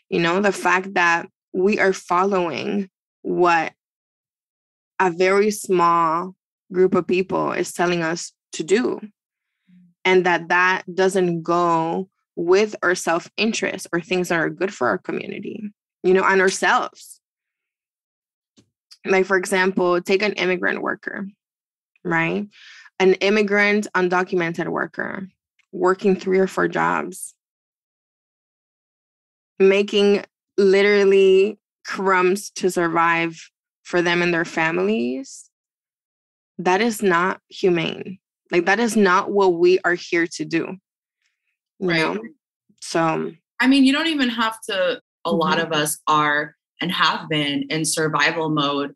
You 0.08 0.20
know, 0.20 0.40
the 0.40 0.52
fact 0.52 0.94
that 0.94 1.28
we 1.52 1.78
are 1.78 1.92
following 1.92 2.88
what 3.22 3.72
a 4.98 5.10
very 5.10 5.50
small 5.50 6.34
group 6.72 6.94
of 6.94 7.06
people 7.06 7.52
is 7.52 7.72
telling 7.72 8.02
us 8.02 8.32
to 8.52 8.64
do 8.64 9.00
and 10.04 10.24
that 10.24 10.48
that 10.48 10.82
doesn't 10.92 11.42
go 11.42 12.08
with 12.36 12.76
our 12.82 12.94
self-interest 12.94 13.86
or 13.92 14.00
things 14.00 14.28
that 14.28 14.38
are 14.38 14.50
good 14.50 14.72
for 14.72 14.88
our 14.88 14.98
community 14.98 15.62
you 16.02 16.14
know 16.14 16.24
and 16.24 16.40
ourselves 16.40 17.20
like 19.04 19.26
for 19.26 19.36
example 19.36 20.00
take 20.00 20.22
an 20.22 20.32
immigrant 20.34 20.82
worker 20.82 21.26
right 22.04 22.46
an 23.00 23.14
immigrant 23.14 23.86
undocumented 23.94 24.68
worker 24.68 25.28
working 25.72 26.16
three 26.16 26.38
or 26.38 26.46
four 26.46 26.68
jobs 26.68 27.34
making 29.58 30.24
literally 30.56 31.58
crumbs 31.84 32.50
to 32.50 32.70
survive 32.70 33.50
for 33.82 34.02
them 34.02 34.22
and 34.22 34.32
their 34.32 34.44
families 34.44 35.48
that 36.58 36.80
is 36.80 37.02
not 37.02 37.40
humane. 37.48 38.18
Like 38.50 38.66
that 38.66 38.80
is 38.80 38.96
not 38.96 39.30
what 39.30 39.54
we 39.54 39.78
are 39.84 39.94
here 39.94 40.26
to 40.32 40.44
do. 40.44 40.76
Right. 41.80 41.98
know? 41.98 42.20
So 42.80 43.32
I 43.60 43.66
mean, 43.66 43.84
you 43.84 43.92
don't 43.92 44.06
even 44.08 44.28
have 44.28 44.60
to 44.68 45.00
a 45.24 45.32
lot 45.32 45.58
mm-hmm. 45.58 45.72
of 45.72 45.78
us 45.78 45.98
are 46.06 46.54
and 46.80 46.92
have 46.92 47.28
been 47.28 47.64
in 47.70 47.84
survival 47.84 48.50
mode 48.50 48.94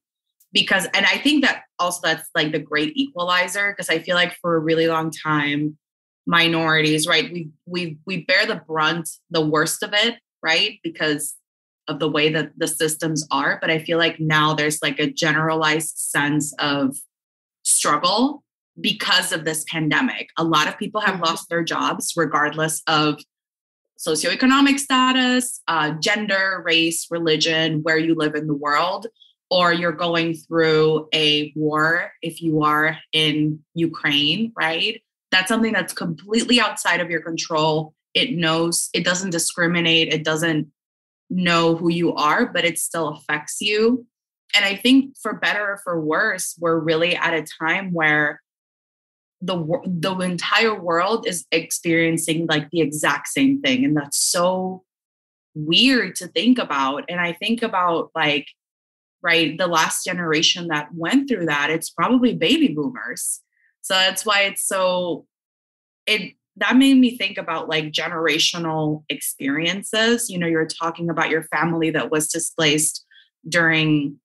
because 0.53 0.87
and 0.95 1.07
I 1.07 1.19
think 1.19 1.45
that 1.45 1.63
also 1.79 2.01
that's 2.03 2.29
like 2.35 2.53
the 2.53 2.59
great 2.59 2.97
equalizer 2.97 3.73
because 3.73 3.89
I 3.89 3.99
feel 3.99 4.17
like 4.17 4.37
for 4.41 4.57
a 4.57 4.61
really 4.61 4.87
long 4.87 5.11
time 5.11 5.79
minorities, 6.27 7.07
right? 7.07 7.33
We 7.33 7.51
we 7.67 7.99
we 8.07 8.25
bear 8.25 8.47
the 8.47 8.63
brunt, 8.67 9.09
the 9.31 9.45
worst 9.45 9.83
of 9.83 9.91
it, 9.93 10.17
right? 10.43 10.79
Because 10.83 11.35
of 11.89 11.99
the 11.99 12.09
way 12.09 12.29
that 12.31 12.53
the 12.57 12.69
systems 12.69 13.27
are, 13.33 13.59
but 13.61 13.71
I 13.71 13.81
feel 13.81 13.99
like 13.99 14.21
now 14.21 14.55
there's 14.55 14.81
like 14.83 15.01
a 15.01 15.11
generalized 15.11 15.99
sense 15.99 16.55
of 16.61 16.97
struggle 17.65 18.45
because 18.81 19.33
of 19.33 19.45
this 19.45 19.65
pandemic. 19.69 20.29
A 20.39 20.45
lot 20.45 20.69
of 20.69 20.79
people 20.79 21.01
have 21.01 21.17
mm-hmm. 21.17 21.25
lost 21.25 21.49
their 21.49 21.65
jobs, 21.65 22.13
regardless 22.17 22.83
of 22.87 23.21
socioeconomic 23.99 24.79
status, 24.79 25.61
uh, 25.69 25.93
gender, 26.01 26.63
race, 26.65 27.07
religion, 27.11 27.81
where 27.83 27.99
you 27.99 28.15
live 28.15 28.35
in 28.35 28.47
the 28.47 28.55
world, 28.55 29.07
or 29.53 29.73
you're 29.73 29.93
going 29.93 30.35
through 30.35 31.09
a 31.15 31.53
war 31.55 32.11
if 32.23 32.43
you 32.43 32.63
are 32.63 32.99
in 33.13 33.61
Ukraine, 33.75 34.53
right? 34.57 35.01
That's 35.31 35.49
something 35.49 35.73
that's 35.73 35.93
completely 35.93 36.59
outside 36.61 37.01
of 37.01 37.11
your 37.11 37.21
control. 37.21 37.95
It 38.15 38.33
knows, 38.33 38.89
it 38.93 39.05
doesn't 39.05 39.31
discriminate, 39.31 40.13
it 40.13 40.25
doesn't 40.25 40.73
know 41.31 41.77
who 41.77 41.91
you 41.91 42.15
are, 42.15 42.47
but 42.47 42.65
it 42.65 42.79
still 42.79 43.09
affects 43.09 43.61
you 43.61 44.07
and 44.55 44.65
I 44.65 44.77
think 44.77 45.17
for 45.17 45.35
better 45.35 45.73
or 45.73 45.79
for 45.79 46.01
worse, 46.01 46.57
we're 46.59 46.79
really 46.79 47.17
at 47.17 47.35
a 47.35 47.47
time 47.61 47.93
where 47.93 48.41
the 49.41 49.57
the 49.87 50.17
entire 50.21 50.79
world 50.79 51.27
is 51.27 51.47
experiencing 51.51 52.47
like 52.47 52.71
the 52.71 52.81
exact 52.81 53.29
same 53.29 53.61
thing, 53.61 53.85
and 53.85 53.97
that's 53.97 54.19
so 54.19 54.85
weird 55.55 56.17
to 56.17 56.29
think 56.29 56.59
about. 56.59 57.05
And 57.09 57.21
I 57.21 57.33
think 57.33 57.63
about 57.63 58.11
like 58.15 58.47
right 59.23 59.57
the 59.57 59.67
last 59.67 60.05
generation 60.05 60.69
that 60.69 60.89
went 60.95 61.29
through 61.29 61.47
that. 61.47 61.71
It's 61.71 61.91
probably 61.91 62.35
baby 62.35 62.69
boomers. 62.69 63.41
So 63.83 63.95
that's 63.95 64.25
why 64.27 64.43
it's 64.43 64.67
so 64.67 65.27
it 66.07 66.35
that 66.57 66.77
made 66.77 66.99
me 66.99 67.17
think 67.17 67.39
about 67.39 67.69
like 67.69 67.93
generational 67.93 69.05
experiences. 69.09 70.29
You 70.29 70.39
know, 70.39 70.47
you're 70.47 70.67
talking 70.67 71.09
about 71.09 71.31
your 71.31 71.45
family 71.45 71.91
that 71.91 72.11
was 72.11 72.29
displaced 72.29 73.05
during 73.49 74.19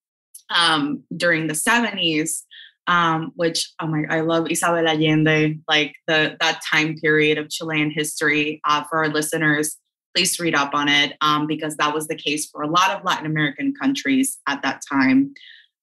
um, 0.54 1.04
during 1.16 1.48
the 1.48 1.54
70s, 1.54 2.44
um, 2.88 3.32
which 3.36 3.72
oh 3.82 3.88
my, 3.88 4.06
I 4.10 4.22
love 4.22 4.50
Isabel 4.50 4.88
Allende, 4.88 5.60
like 5.68 5.94
the 6.08 6.38
that 6.39 6.62
time 6.70 6.96
period 6.96 7.38
of 7.38 7.50
Chilean 7.50 7.92
history. 7.92 8.62
Uh, 8.66 8.84
for 8.89 9.04
our 9.04 9.10
listeners, 9.10 9.77
please 10.17 10.39
read 10.39 10.55
up 10.55 10.74
on 10.74 10.89
it 10.89 11.15
um, 11.21 11.45
because 11.45 11.77
that 11.77 11.93
was 11.93 12.07
the 12.07 12.15
case 12.15 12.50
for 12.50 12.63
a 12.63 12.67
lot 12.67 12.89
of 12.89 13.03
Latin 13.03 13.27
American 13.27 13.71
countries 13.79 14.39
at 14.47 14.63
that 14.63 14.81
time, 14.91 15.31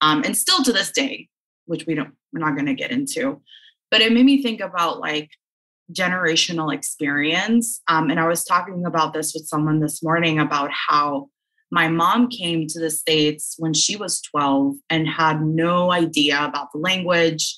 um, 0.00 0.24
and 0.24 0.36
still 0.36 0.64
to 0.64 0.72
this 0.72 0.90
day, 0.90 1.28
which 1.66 1.86
we 1.86 1.94
don't 1.94 2.12
we're 2.32 2.40
not 2.40 2.56
going 2.56 2.66
to 2.66 2.74
get 2.74 2.90
into. 2.90 3.40
But 3.92 4.00
it 4.00 4.12
made 4.12 4.26
me 4.26 4.42
think 4.42 4.60
about 4.60 4.98
like 4.98 5.30
generational 5.92 6.74
experience. 6.74 7.80
Um, 7.86 8.10
and 8.10 8.18
I 8.18 8.26
was 8.26 8.42
talking 8.44 8.84
about 8.84 9.12
this 9.12 9.34
with 9.34 9.46
someone 9.46 9.78
this 9.78 10.02
morning 10.02 10.40
about 10.40 10.72
how 10.72 11.28
my 11.70 11.86
mom 11.86 12.28
came 12.28 12.66
to 12.66 12.80
the 12.80 12.90
States 12.90 13.54
when 13.56 13.72
she 13.72 13.94
was 13.94 14.20
12 14.20 14.74
and 14.90 15.06
had 15.06 15.42
no 15.42 15.92
idea 15.92 16.44
about 16.44 16.72
the 16.72 16.80
language. 16.80 17.56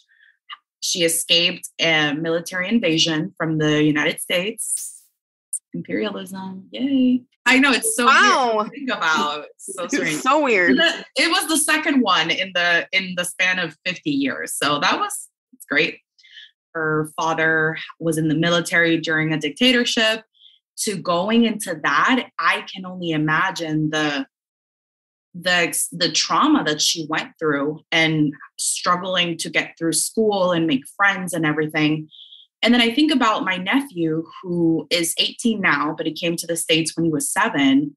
She 0.81 1.05
escaped 1.05 1.71
a 1.81 2.13
military 2.13 2.69
invasion 2.69 3.33
from 3.39 3.57
the 3.57 3.83
United 3.83 4.21
States. 4.21 4.96
Imperialism, 5.77 6.69
yay. 6.71 7.23
I 7.45 7.59
know 7.59 7.73
it's 7.73 7.95
so 7.95 8.07
wow. 8.07 8.55
weird 8.57 8.67
to 8.67 8.71
think 8.73 8.91
about. 8.91 9.45
It's 9.55 9.75
so 9.75 9.87
strange. 9.89 10.21
so 10.21 10.43
weird. 10.43 10.79
It 11.17 11.31
was 11.31 11.47
the 11.49 11.59
second 11.59 12.01
one 12.01 12.31
in 12.31 12.51
the 12.55 12.89
in 12.93 13.15
the 13.17 13.25
span 13.25 13.59
of 13.59 13.77
50 13.85 14.11
years. 14.11 14.55
So 14.55 14.81
that 14.81 14.99
was 14.99 15.29
it's 15.53 15.67
great. 15.67 16.01
Her 16.75 17.11
father 17.17 17.79
was 18.01 18.19
in 18.19 18.29
the 18.29 18.35
military 18.35 18.99
during 18.99 19.33
a 19.33 19.39
dictatorship 19.39 20.25
to 20.79 20.97
going 20.97 21.45
into 21.45 21.79
that, 21.83 22.29
I 22.39 22.65
can 22.73 22.85
only 22.85 23.11
imagine 23.11 23.91
the 23.91 24.27
the 25.35 25.89
the 25.93 26.11
trauma 26.11 26.65
that 26.65 26.81
she 26.81 27.07
went 27.11 27.33
through 27.39 27.81
and 27.93 28.33
struggling 28.59 29.37
to 29.37 29.51
get 29.51 29.75
through 29.79 29.93
school 29.93 30.53
and 30.53 30.67
make 30.67 30.85
friends 30.97 31.33
and 31.33 31.45
everything. 31.45 32.09
And 32.63 32.73
then 32.73 32.81
I 32.81 32.93
think 32.93 33.13
about 33.13 33.45
my 33.45 33.57
nephew 33.57 34.25
who 34.43 34.87
is 34.91 35.15
18 35.19 35.61
now, 35.61 35.95
but 35.97 36.07
he 36.07 36.13
came 36.13 36.37
to 36.37 36.47
the 36.47 36.57
states 36.57 36.97
when 36.97 37.05
he 37.05 37.11
was 37.11 37.31
7 37.31 37.95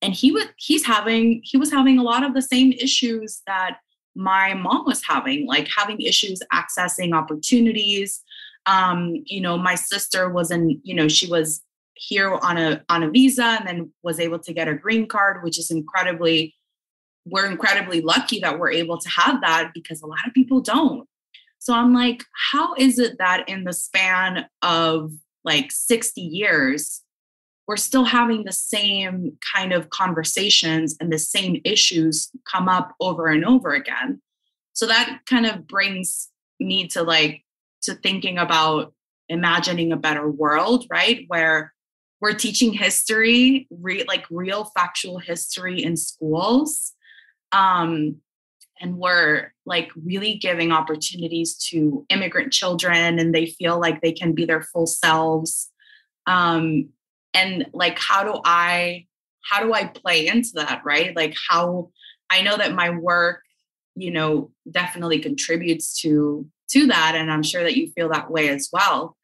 and 0.00 0.14
he 0.14 0.30
was 0.30 0.44
he's 0.56 0.86
having 0.86 1.40
he 1.44 1.56
was 1.56 1.70
having 1.70 1.98
a 1.98 2.02
lot 2.02 2.24
of 2.24 2.34
the 2.34 2.42
same 2.42 2.72
issues 2.72 3.42
that 3.46 3.78
my 4.14 4.54
mom 4.54 4.84
was 4.84 5.02
having, 5.04 5.46
like 5.46 5.68
having 5.74 6.00
issues 6.00 6.40
accessing 6.52 7.14
opportunities. 7.14 8.20
Um, 8.66 9.22
you 9.24 9.40
know, 9.40 9.56
my 9.56 9.76
sister 9.76 10.28
was 10.28 10.50
in, 10.50 10.80
you 10.82 10.94
know, 10.94 11.08
she 11.08 11.28
was 11.28 11.62
here 11.94 12.34
on 12.34 12.56
a 12.56 12.82
on 12.88 13.02
a 13.02 13.10
visa 13.10 13.42
and 13.42 13.66
then 13.66 13.92
was 14.02 14.20
able 14.20 14.38
to 14.38 14.52
get 14.52 14.68
a 14.68 14.74
green 14.74 15.08
card 15.08 15.42
which 15.42 15.58
is 15.58 15.68
incredibly 15.68 16.54
we're 17.24 17.50
incredibly 17.50 18.00
lucky 18.00 18.38
that 18.38 18.58
we're 18.58 18.70
able 18.70 18.98
to 18.98 19.08
have 19.08 19.40
that 19.40 19.72
because 19.74 20.00
a 20.00 20.06
lot 20.06 20.24
of 20.24 20.32
people 20.32 20.60
don't 20.60 21.08
so 21.68 21.74
i'm 21.74 21.92
like 21.92 22.24
how 22.50 22.72
is 22.78 22.98
it 22.98 23.18
that 23.18 23.46
in 23.46 23.64
the 23.64 23.74
span 23.74 24.46
of 24.62 25.12
like 25.44 25.70
60 25.70 26.18
years 26.18 27.02
we're 27.66 27.76
still 27.76 28.04
having 28.04 28.44
the 28.44 28.52
same 28.52 29.36
kind 29.54 29.74
of 29.74 29.90
conversations 29.90 30.96
and 30.98 31.12
the 31.12 31.18
same 31.18 31.60
issues 31.64 32.30
come 32.50 32.70
up 32.70 32.94
over 33.00 33.26
and 33.26 33.44
over 33.44 33.74
again 33.74 34.22
so 34.72 34.86
that 34.86 35.20
kind 35.26 35.44
of 35.44 35.66
brings 35.66 36.30
me 36.58 36.88
to 36.88 37.02
like 37.02 37.44
to 37.82 37.94
thinking 37.96 38.38
about 38.38 38.94
imagining 39.28 39.92
a 39.92 39.96
better 39.98 40.26
world 40.26 40.86
right 40.90 41.26
where 41.28 41.74
we're 42.20 42.34
teaching 42.34 42.72
history, 42.72 43.68
re- 43.70 44.04
like 44.08 44.24
real 44.28 44.64
factual 44.76 45.20
history 45.20 45.80
in 45.84 45.96
schools. 45.96 46.94
Um, 47.52 48.16
and 48.80 48.96
we're 48.96 49.52
like 49.66 49.90
really 49.96 50.34
giving 50.34 50.72
opportunities 50.72 51.56
to 51.70 52.06
immigrant 52.08 52.52
children 52.52 53.18
and 53.18 53.34
they 53.34 53.46
feel 53.46 53.80
like 53.80 54.00
they 54.00 54.12
can 54.12 54.32
be 54.32 54.44
their 54.44 54.62
full 54.62 54.86
selves. 54.86 55.70
Um, 56.26 56.90
and 57.34 57.66
like 57.72 57.98
how 57.98 58.24
do 58.24 58.40
i 58.44 59.06
how 59.42 59.62
do 59.62 59.72
i 59.72 59.84
play 59.84 60.26
into 60.26 60.50
that 60.54 60.82
right 60.84 61.14
like 61.16 61.34
how 61.48 61.90
i 62.30 62.40
know 62.40 62.56
that 62.56 62.74
my 62.74 62.90
work 62.90 63.42
you 63.94 64.10
know 64.10 64.50
definitely 64.70 65.18
contributes 65.18 66.00
to 66.00 66.46
to 66.70 66.86
that 66.86 67.14
and 67.14 67.30
i'm 67.30 67.42
sure 67.42 67.62
that 67.62 67.76
you 67.76 67.90
feel 67.92 68.08
that 68.08 68.30
way 68.30 68.48
as 68.48 68.68
well 68.72 69.16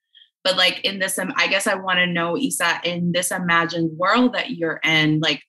but 0.42 0.56
like 0.56 0.80
in 0.84 0.98
this 0.98 1.18
um, 1.18 1.32
i 1.36 1.46
guess 1.46 1.66
i 1.66 1.74
want 1.74 1.98
to 1.98 2.06
know 2.06 2.34
Ysa 2.34 2.84
in 2.84 3.12
this 3.12 3.30
imagined 3.30 3.96
world 3.96 4.34
that 4.34 4.50
you're 4.50 4.80
in 4.84 5.20
like 5.20 5.42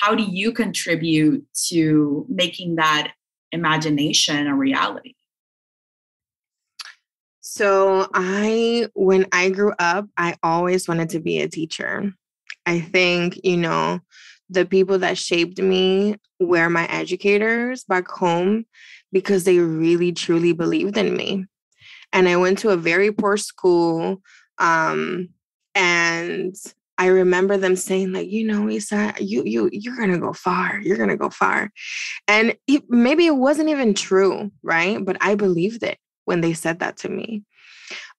how 0.00 0.14
do 0.14 0.22
you 0.22 0.52
contribute 0.52 1.46
to 1.68 2.26
making 2.28 2.76
that 2.76 3.12
imagination 3.52 4.46
a 4.46 4.54
reality? 4.54 5.14
So 7.40 8.08
i 8.14 8.88
when 8.94 9.26
i 9.30 9.50
grew 9.50 9.72
up 9.78 10.06
i 10.16 10.34
always 10.42 10.88
wanted 10.88 11.10
to 11.10 11.20
be 11.20 11.40
a 11.40 11.48
teacher. 11.48 12.12
I 12.66 12.80
think 12.80 13.38
you 13.44 13.56
know 13.56 14.00
the 14.50 14.64
people 14.64 14.98
that 15.00 15.18
shaped 15.18 15.60
me 15.60 16.16
were 16.40 16.68
my 16.68 16.86
educators 16.86 17.84
back 17.84 18.08
home 18.08 18.66
because 19.12 19.44
they 19.44 19.58
really 19.58 20.12
truly 20.12 20.52
believed 20.52 20.96
in 20.96 21.16
me. 21.16 21.46
And 22.12 22.28
i 22.28 22.36
went 22.36 22.58
to 22.60 22.70
a 22.70 22.76
very 22.76 23.12
poor 23.12 23.36
school 23.36 24.22
um, 24.58 25.28
and 25.74 26.54
I 26.96 27.06
remember 27.06 27.56
them 27.56 27.76
saying 27.76 28.12
like, 28.12 28.30
you 28.30 28.46
know, 28.46 28.62
Ysa, 28.62 29.16
you 29.20 29.42
you 29.44 29.68
you're 29.72 29.96
gonna 29.96 30.18
go 30.18 30.32
far. 30.32 30.80
You're 30.80 30.96
gonna 30.96 31.16
go 31.16 31.30
far, 31.30 31.70
and 32.28 32.56
it, 32.66 32.88
maybe 32.88 33.26
it 33.26 33.36
wasn't 33.36 33.68
even 33.68 33.94
true, 33.94 34.52
right? 34.62 35.04
But 35.04 35.16
I 35.20 35.34
believed 35.34 35.82
it 35.82 35.98
when 36.24 36.40
they 36.40 36.52
said 36.54 36.80
that 36.80 36.98
to 36.98 37.08
me, 37.08 37.42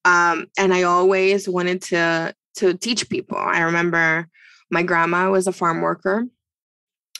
um, 0.03 0.47
and 0.57 0.73
I 0.73 0.83
always 0.83 1.47
wanted 1.47 1.81
to 1.83 2.35
to 2.57 2.73
teach 2.73 3.09
people. 3.09 3.37
I 3.37 3.61
remember 3.61 4.27
my 4.69 4.83
grandma 4.83 5.29
was 5.31 5.47
a 5.47 5.53
farm 5.53 5.81
worker. 5.81 6.25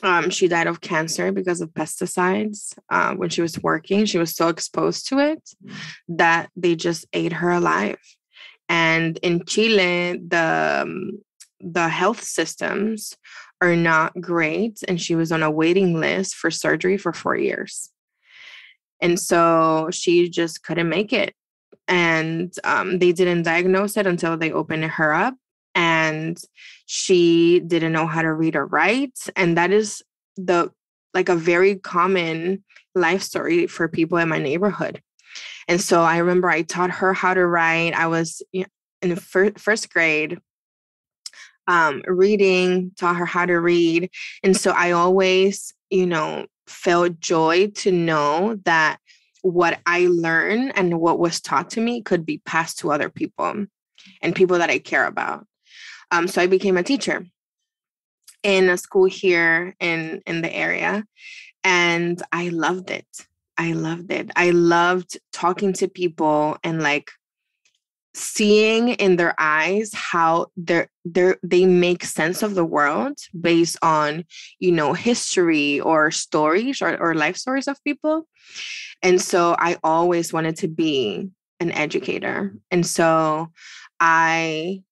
Um, 0.02 0.28
she 0.28 0.46
died 0.46 0.66
of 0.66 0.82
cancer 0.82 1.32
because 1.32 1.62
of 1.62 1.70
pesticides 1.70 2.76
uh, 2.90 3.14
when 3.14 3.30
she 3.30 3.40
was 3.40 3.58
working. 3.62 4.04
She 4.04 4.18
was 4.18 4.36
so 4.36 4.48
exposed 4.48 5.08
to 5.08 5.18
it 5.18 5.50
that 6.08 6.50
they 6.54 6.76
just 6.76 7.06
ate 7.14 7.32
her 7.32 7.50
alive. 7.50 7.98
And 8.68 9.16
in 9.18 9.46
Chile, 9.46 10.18
the 10.18 10.82
um, 10.82 11.22
the 11.60 11.88
health 11.88 12.22
systems 12.22 13.16
are 13.60 13.76
not 13.76 14.20
great. 14.20 14.82
And 14.86 15.00
she 15.00 15.14
was 15.14 15.32
on 15.32 15.42
a 15.42 15.50
waiting 15.50 15.98
list 15.98 16.34
for 16.34 16.50
surgery 16.50 16.98
for 16.98 17.12
four 17.12 17.36
years. 17.36 17.90
And 19.00 19.18
so 19.18 19.88
she 19.92 20.28
just 20.28 20.62
couldn't 20.62 20.88
make 20.88 21.12
it. 21.12 21.34
And 21.88 22.52
um, 22.64 22.98
they 22.98 23.12
didn't 23.12 23.42
diagnose 23.42 23.96
it 23.96 24.06
until 24.06 24.36
they 24.36 24.52
opened 24.52 24.84
her 24.84 25.14
up. 25.14 25.34
And 25.74 26.38
she 26.86 27.60
didn't 27.60 27.92
know 27.92 28.06
how 28.06 28.22
to 28.22 28.32
read 28.32 28.56
or 28.56 28.66
write. 28.66 29.18
And 29.36 29.56
that 29.56 29.70
is 29.70 30.02
the 30.36 30.70
like 31.14 31.28
a 31.28 31.36
very 31.36 31.76
common 31.76 32.64
life 32.94 33.22
story 33.22 33.66
for 33.66 33.88
people 33.88 34.18
in 34.18 34.28
my 34.28 34.38
neighborhood. 34.38 35.02
And 35.68 35.80
so 35.80 36.02
I 36.02 36.18
remember 36.18 36.48
I 36.48 36.62
taught 36.62 36.90
her 36.90 37.12
how 37.12 37.34
to 37.34 37.46
write. 37.46 37.92
I 37.94 38.06
was 38.06 38.42
in 38.52 38.66
the 39.02 39.16
fir- 39.16 39.52
first 39.56 39.92
grade 39.92 40.38
um, 41.68 42.02
reading, 42.06 42.92
taught 42.96 43.16
her 43.16 43.26
how 43.26 43.46
to 43.46 43.56
read. 43.56 44.10
And 44.42 44.56
so 44.56 44.72
I 44.72 44.92
always, 44.92 45.74
you 45.90 46.06
know, 46.06 46.46
felt 46.66 47.20
joy 47.20 47.68
to 47.68 47.92
know 47.92 48.58
that 48.64 48.98
what 49.42 49.78
I 49.86 50.08
learned 50.10 50.72
and 50.76 51.00
what 51.00 51.18
was 51.18 51.40
taught 51.40 51.70
to 51.70 51.80
me 51.80 52.02
could 52.02 52.26
be 52.26 52.38
passed 52.38 52.80
to 52.80 52.90
other 52.90 53.08
people 53.08 53.66
and 54.20 54.34
people 54.34 54.58
that 54.58 54.70
I 54.70 54.78
care 54.78 55.06
about. 55.06 55.46
Um, 56.10 56.28
so 56.28 56.42
I 56.42 56.46
became 56.46 56.76
a 56.76 56.82
teacher 56.82 57.26
in 58.42 58.68
a 58.68 58.76
school 58.76 59.06
here 59.06 59.74
in 59.80 60.22
in 60.26 60.40
the 60.40 60.54
area, 60.54 61.04
and 61.64 62.20
I 62.32 62.48
loved 62.48 62.90
it. 62.90 63.06
I 63.58 63.72
loved 63.72 64.12
it. 64.12 64.30
I 64.36 64.50
loved 64.50 65.18
talking 65.32 65.72
to 65.74 65.88
people 65.88 66.58
and 66.62 66.82
like 66.82 67.10
seeing 68.16 68.88
in 68.88 69.16
their 69.16 69.34
eyes 69.38 69.90
how 69.92 70.46
they're, 70.56 70.88
they're 71.04 71.36
they 71.42 71.66
make 71.66 72.02
sense 72.02 72.42
of 72.42 72.54
the 72.54 72.64
world 72.64 73.18
based 73.38 73.76
on 73.82 74.24
you 74.58 74.72
know 74.72 74.94
history 74.94 75.80
or 75.80 76.10
stories 76.10 76.80
or, 76.80 76.96
or 76.96 77.14
life 77.14 77.36
stories 77.36 77.68
of 77.68 77.82
people. 77.84 78.26
And 79.02 79.20
so 79.20 79.54
i 79.58 79.76
always 79.84 80.32
wanted 80.32 80.56
to 80.56 80.68
be 80.68 81.28
an 81.60 81.70
educator. 81.72 82.54
And 82.70 82.86
so 82.86 83.52
i 84.00 84.82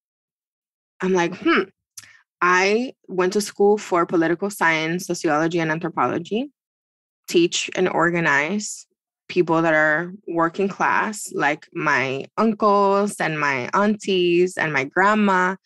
i'm 1.01 1.13
like 1.13 1.35
hmm 1.37 1.63
i 2.41 2.93
went 3.09 3.33
to 3.35 3.41
school 3.41 3.77
for 3.77 4.07
political 4.07 4.51
science 4.51 5.07
sociology 5.07 5.61
and 5.61 5.71
anthropology 5.71 6.51
teach 7.29 7.71
and 7.75 7.89
organize 7.89 8.87
people 9.29 9.63
that 9.63 9.75
are 9.75 10.13
working 10.27 10.69
class, 10.69 11.33
like 11.33 11.67
my 11.73 12.27
uncles 12.37 13.21
and 13.21 13.41
my 13.41 13.71
aunties 13.73 14.57
and 14.57 14.73
my 14.73 14.85
grandma, 14.85 15.57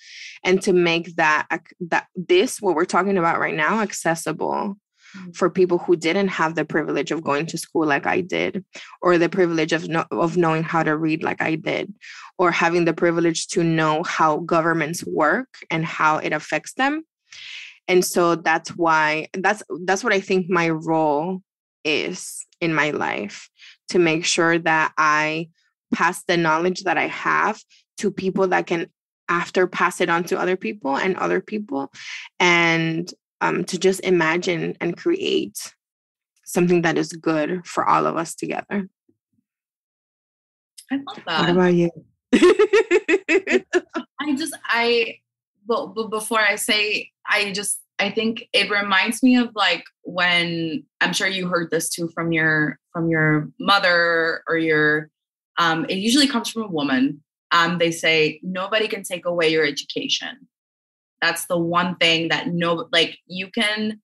and 0.44 0.62
to 0.62 0.72
make 0.72 1.16
that 1.16 1.46
that 1.80 2.06
this 2.14 2.60
what 2.60 2.74
we're 2.74 2.84
talking 2.84 3.18
about 3.18 3.40
right 3.40 3.54
now 3.54 3.80
accessible 3.80 4.76
mm-hmm. 5.16 5.30
for 5.32 5.50
people 5.50 5.78
who 5.78 5.96
didn't 5.96 6.28
have 6.28 6.54
the 6.54 6.64
privilege 6.64 7.10
of 7.10 7.24
going 7.24 7.46
to 7.46 7.58
school 7.58 7.86
like 7.86 8.06
I 8.06 8.20
did, 8.20 8.64
or 9.02 9.18
the 9.18 9.28
privilege 9.28 9.72
of 9.72 9.88
no, 9.88 10.04
of 10.10 10.36
knowing 10.36 10.62
how 10.62 10.82
to 10.82 10.96
read 10.96 11.22
like 11.22 11.42
I 11.42 11.56
did, 11.56 11.92
or 12.38 12.50
having 12.50 12.84
the 12.84 12.94
privilege 12.94 13.48
to 13.48 13.64
know 13.64 14.02
how 14.04 14.38
governments 14.38 15.04
work 15.04 15.48
and 15.70 15.84
how 15.84 16.18
it 16.18 16.32
affects 16.32 16.74
them. 16.74 17.04
And 17.88 18.04
so 18.04 18.36
that's 18.36 18.76
why 18.76 19.28
that's 19.32 19.62
that's 19.84 20.04
what 20.04 20.12
I 20.12 20.20
think 20.20 20.48
my 20.48 20.68
role 20.68 21.42
is 21.84 22.46
in 22.60 22.74
my 22.74 22.90
life 22.90 23.48
to 23.90 23.98
make 23.98 24.24
sure 24.24 24.58
that 24.58 24.92
I 24.98 25.48
pass 25.94 26.22
the 26.24 26.36
knowledge 26.36 26.84
that 26.84 26.98
I 26.98 27.06
have 27.06 27.60
to 27.98 28.10
people 28.10 28.48
that 28.48 28.66
can 28.66 28.90
after 29.28 29.66
pass 29.66 30.00
it 30.00 30.08
on 30.08 30.24
to 30.24 30.38
other 30.38 30.56
people 30.56 30.96
and 30.96 31.16
other 31.16 31.40
people 31.40 31.92
and 32.40 33.12
um, 33.40 33.64
to 33.64 33.78
just 33.78 34.00
imagine 34.00 34.76
and 34.80 34.96
create 34.96 35.74
something 36.44 36.82
that 36.82 36.96
is 36.96 37.12
good 37.12 37.66
for 37.66 37.86
all 37.86 38.06
of 38.06 38.16
us 38.16 38.34
together. 38.34 38.88
I 40.90 40.96
love 40.96 41.22
that. 41.26 41.40
What 41.40 41.50
about 41.50 41.74
you? 41.74 41.90
I 44.20 44.34
just 44.36 44.56
I 44.64 45.18
well, 45.66 45.88
but 45.88 46.08
before 46.08 46.40
I 46.40 46.56
say 46.56 47.10
I 47.26 47.52
just 47.52 47.78
I 47.98 48.10
think 48.10 48.48
it 48.52 48.70
reminds 48.70 49.22
me 49.22 49.36
of 49.36 49.50
like 49.54 49.84
when 50.02 50.84
I'm 51.00 51.12
sure 51.12 51.26
you 51.26 51.48
heard 51.48 51.70
this 51.70 51.88
too 51.88 52.08
from 52.14 52.32
your 52.32 52.78
from 52.92 53.08
your 53.08 53.48
mother 53.58 54.42
or 54.48 54.56
your 54.56 55.10
um, 55.58 55.86
it 55.88 55.96
usually 55.96 56.28
comes 56.28 56.50
from 56.50 56.62
a 56.62 56.68
woman. 56.68 57.22
Um, 57.50 57.78
they 57.78 57.90
say 57.90 58.40
nobody 58.42 58.86
can 58.86 59.02
take 59.02 59.26
away 59.26 59.48
your 59.48 59.64
education. 59.64 60.48
That's 61.20 61.46
the 61.46 61.58
one 61.58 61.96
thing 61.96 62.28
that 62.28 62.48
no 62.48 62.88
like 62.92 63.18
you 63.26 63.50
can 63.50 64.00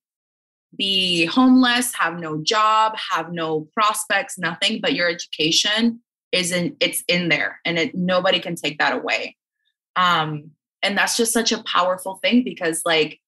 be 0.75 1.25
homeless, 1.25 1.93
have 1.95 2.19
no 2.19 2.41
job, 2.43 2.97
have 3.11 3.31
no 3.31 3.67
prospects, 3.73 4.37
nothing, 4.37 4.81
but 4.81 4.93
your 4.93 5.09
education 5.09 6.01
isn't 6.31 6.75
it's 6.81 7.01
in 7.07 7.29
there 7.29 7.61
and 7.63 7.79
it 7.79 7.95
nobody 7.95 8.39
can 8.39 8.55
take 8.55 8.77
that 8.79 8.93
away. 8.93 9.37
Um, 9.95 10.51
and 10.83 10.97
that's 10.97 11.15
just 11.15 11.31
such 11.31 11.53
a 11.53 11.63
powerful 11.63 12.19
thing 12.21 12.43
because 12.43 12.81
like 12.85 13.19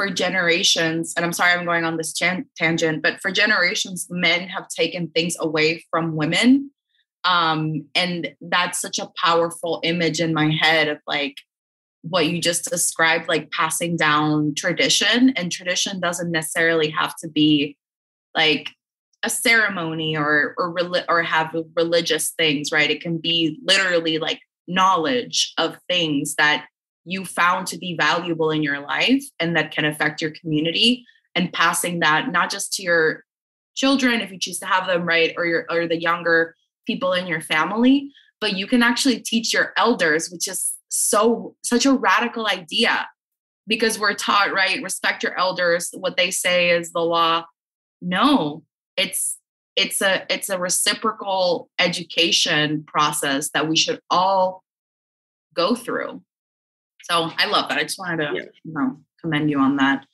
for 0.00 0.08
generations, 0.08 1.12
and 1.14 1.26
I'm 1.26 1.32
sorry 1.34 1.52
I'm 1.52 1.66
going 1.66 1.84
on 1.84 1.98
this 1.98 2.14
tangent, 2.14 3.02
but 3.02 3.20
for 3.20 3.30
generations, 3.30 4.06
men 4.08 4.48
have 4.48 4.66
taken 4.68 5.08
things 5.08 5.36
away 5.38 5.84
from 5.90 6.16
women. 6.16 6.70
Um, 7.24 7.84
and 7.94 8.34
that's 8.40 8.80
such 8.80 8.98
a 8.98 9.10
powerful 9.22 9.78
image 9.82 10.18
in 10.18 10.32
my 10.32 10.56
head 10.58 10.88
of 10.88 11.00
like 11.06 11.36
what 12.00 12.28
you 12.28 12.40
just 12.40 12.64
described, 12.64 13.28
like 13.28 13.50
passing 13.50 13.98
down 13.98 14.54
tradition. 14.56 15.34
And 15.36 15.52
tradition 15.52 16.00
doesn't 16.00 16.30
necessarily 16.30 16.88
have 16.88 17.14
to 17.16 17.28
be 17.28 17.76
like 18.34 18.70
a 19.22 19.28
ceremony 19.28 20.16
or 20.16 20.54
or 20.56 20.74
or 21.10 21.22
have 21.22 21.54
religious 21.76 22.30
things, 22.38 22.72
right? 22.72 22.90
It 22.90 23.02
can 23.02 23.18
be 23.18 23.58
literally 23.62 24.16
like 24.16 24.40
knowledge 24.66 25.52
of 25.58 25.76
things 25.90 26.36
that 26.36 26.68
you 27.04 27.24
found 27.24 27.66
to 27.66 27.78
be 27.78 27.96
valuable 27.96 28.50
in 28.50 28.62
your 28.62 28.80
life 28.80 29.24
and 29.38 29.56
that 29.56 29.70
can 29.70 29.84
affect 29.84 30.20
your 30.20 30.32
community 30.32 31.04
and 31.34 31.52
passing 31.52 32.00
that 32.00 32.30
not 32.30 32.50
just 32.50 32.72
to 32.74 32.82
your 32.82 33.24
children 33.74 34.20
if 34.20 34.30
you 34.30 34.38
choose 34.38 34.58
to 34.58 34.66
have 34.66 34.86
them 34.86 35.04
right 35.06 35.32
or 35.36 35.46
your 35.46 35.66
or 35.70 35.86
the 35.86 36.00
younger 36.00 36.54
people 36.86 37.12
in 37.12 37.26
your 37.26 37.40
family 37.40 38.10
but 38.40 38.56
you 38.56 38.66
can 38.66 38.82
actually 38.82 39.18
teach 39.20 39.52
your 39.52 39.72
elders 39.76 40.28
which 40.30 40.48
is 40.48 40.74
so 40.88 41.54
such 41.62 41.86
a 41.86 41.92
radical 41.92 42.46
idea 42.46 43.08
because 43.66 43.98
we're 43.98 44.14
taught 44.14 44.52
right 44.52 44.82
respect 44.82 45.22
your 45.22 45.38
elders 45.38 45.90
what 45.94 46.16
they 46.16 46.30
say 46.30 46.70
is 46.70 46.92
the 46.92 47.00
law. 47.00 47.44
No 48.02 48.64
it's 48.96 49.38
it's 49.76 50.02
a 50.02 50.26
it's 50.28 50.48
a 50.48 50.58
reciprocal 50.58 51.70
education 51.78 52.84
process 52.86 53.50
that 53.54 53.68
we 53.68 53.76
should 53.76 54.00
all 54.10 54.62
go 55.54 55.74
through 55.74 56.22
So 57.10 57.32
I 57.36 57.46
love 57.46 57.68
that. 57.68 57.78
I 57.78 57.82
just 57.82 57.98
wanted 57.98 58.28
to, 58.28 58.32
yeah. 58.34 58.42
you 58.62 58.72
know, 58.72 58.98
commend 59.20 59.50
you 59.50 59.58
on 59.58 59.76
that. 59.76 60.06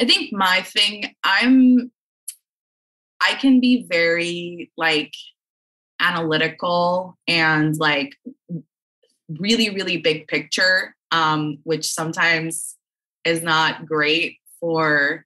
I 0.00 0.04
think 0.04 0.32
my 0.32 0.62
thing, 0.62 1.14
I'm, 1.22 1.92
I 3.20 3.34
can 3.34 3.60
be 3.60 3.86
very 3.88 4.72
like 4.76 5.12
analytical 6.00 7.16
and 7.28 7.76
like 7.76 8.16
really, 9.28 9.70
really 9.70 9.98
big 9.98 10.26
picture, 10.26 10.96
um, 11.12 11.58
which 11.62 11.86
sometimes 11.86 12.76
is 13.24 13.42
not 13.42 13.86
great 13.86 14.38
for 14.60 15.24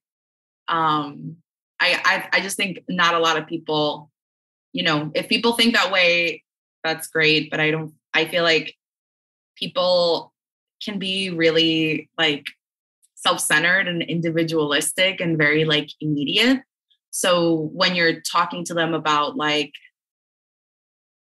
um 0.68 1.36
I, 1.80 2.00
I 2.04 2.38
I 2.38 2.40
just 2.40 2.56
think 2.56 2.78
not 2.88 3.14
a 3.14 3.18
lot 3.18 3.36
of 3.36 3.46
people, 3.46 4.10
you 4.72 4.82
know, 4.82 5.10
if 5.14 5.28
people 5.28 5.52
think 5.52 5.74
that 5.74 5.92
way, 5.92 6.42
that's 6.82 7.08
great. 7.08 7.50
But 7.50 7.60
I 7.60 7.70
don't 7.70 7.92
I 8.14 8.24
feel 8.24 8.42
like 8.42 8.74
people 9.56 10.33
can 10.84 10.98
be 10.98 11.30
really 11.30 12.08
like 12.18 12.44
self-centered 13.14 13.88
and 13.88 14.02
individualistic 14.02 15.20
and 15.20 15.38
very 15.38 15.64
like 15.64 15.88
immediate. 16.00 16.60
So 17.10 17.70
when 17.72 17.94
you're 17.94 18.20
talking 18.20 18.64
to 18.66 18.74
them 18.74 18.92
about 18.92 19.36
like 19.36 19.72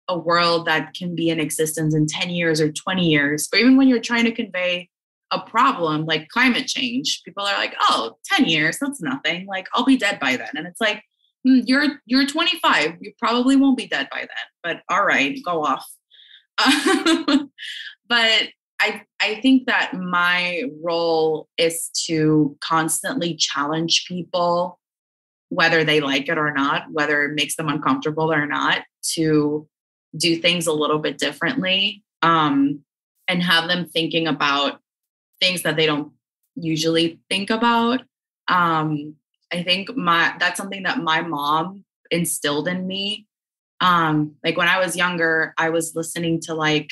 a 0.08 0.18
world 0.18 0.68
that 0.68 0.94
can 0.94 1.16
be 1.16 1.30
in 1.30 1.40
existence 1.40 1.96
in 1.96 2.06
10 2.08 2.30
years 2.30 2.62
or 2.62 2.72
20 2.72 3.08
years, 3.08 3.50
or 3.54 3.60
even 3.60 3.78
when 3.78 3.88
you're 3.88 4.00
trying 4.00 4.26
to 4.26 4.32
convey 4.32 4.90
a 5.32 5.40
problem 5.40 6.06
like 6.06 6.28
climate 6.30 6.68
change, 6.68 7.22
people 7.24 7.44
are 7.44 7.58
like, 7.58 7.76
oh, 7.82 8.18
10 8.26 8.46
years, 8.46 8.78
that's 8.80 9.02
nothing. 9.02 9.46
Like 9.48 9.68
I'll 9.74 9.86
be 9.86 9.98
dead 9.98 10.20
by 10.20 10.36
then. 10.36 10.50
And 10.56 10.68
it's 10.68 10.82
like, 10.82 11.04
mm, 11.48 11.64
you're 11.66 12.02
you're 12.06 12.28
25. 12.28 12.98
You 13.00 13.14
probably 13.18 13.56
won't 13.56 13.78
be 13.78 13.88
dead 13.88 14.08
by 14.12 14.20
then. 14.20 14.28
But 14.64 14.82
all 14.90 15.06
right, 15.06 15.38
go 15.46 15.64
off. 15.66 15.88
but 18.08 18.50
I 18.82 19.04
I 19.20 19.36
think 19.42 19.68
that 19.68 19.94
my 19.94 20.64
role 20.84 21.48
is 21.58 21.90
to 22.08 22.58
constantly 22.62 23.36
challenge 23.36 24.06
people 24.08 24.80
whether 25.50 25.84
they 25.84 26.00
like 26.00 26.30
it 26.30 26.38
or 26.38 26.54
not, 26.54 26.86
whether 26.92 27.26
it 27.26 27.34
makes 27.34 27.58
them 27.58 27.68
uncomfortable 27.68 28.32
or 28.32 28.46
not, 28.46 28.84
to 29.04 29.68
do 30.16 30.38
things 30.38 30.66
a 30.66 30.72
little 30.72 31.00
bit 31.00 31.18
differently 31.18 32.04
um, 32.22 32.80
and 33.28 33.44
have 33.44 33.68
them 33.68 33.86
thinking 33.86 34.28
about 34.28 34.80
things 35.42 35.64
that 35.64 35.76
they 35.76 35.86
don't 35.86 36.14
usually 36.56 37.20
think 37.30 37.50
about. 37.50 38.02
Um, 38.48 39.16
I 39.52 39.62
think 39.64 39.96
my 39.96 40.34
that's 40.40 40.58
something 40.58 40.84
that 40.84 41.00
my 41.00 41.22
mom 41.22 41.84
instilled 42.10 42.70
in 42.70 42.88
me. 42.88 43.28
Um, 43.82 44.36
like 44.44 44.58
when 44.58 44.70
I 44.70 44.80
was 44.80 44.96
younger, 44.96 45.54
I 45.58 45.70
was 45.70 45.96
listening 45.96 46.40
to 46.42 46.54
like 46.54 46.92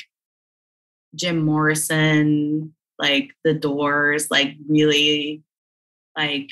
Jim 1.14 1.44
Morrison, 1.44 2.74
like 2.98 3.30
The 3.44 3.54
Doors, 3.54 4.30
like 4.30 4.54
really 4.68 5.42
like 6.16 6.50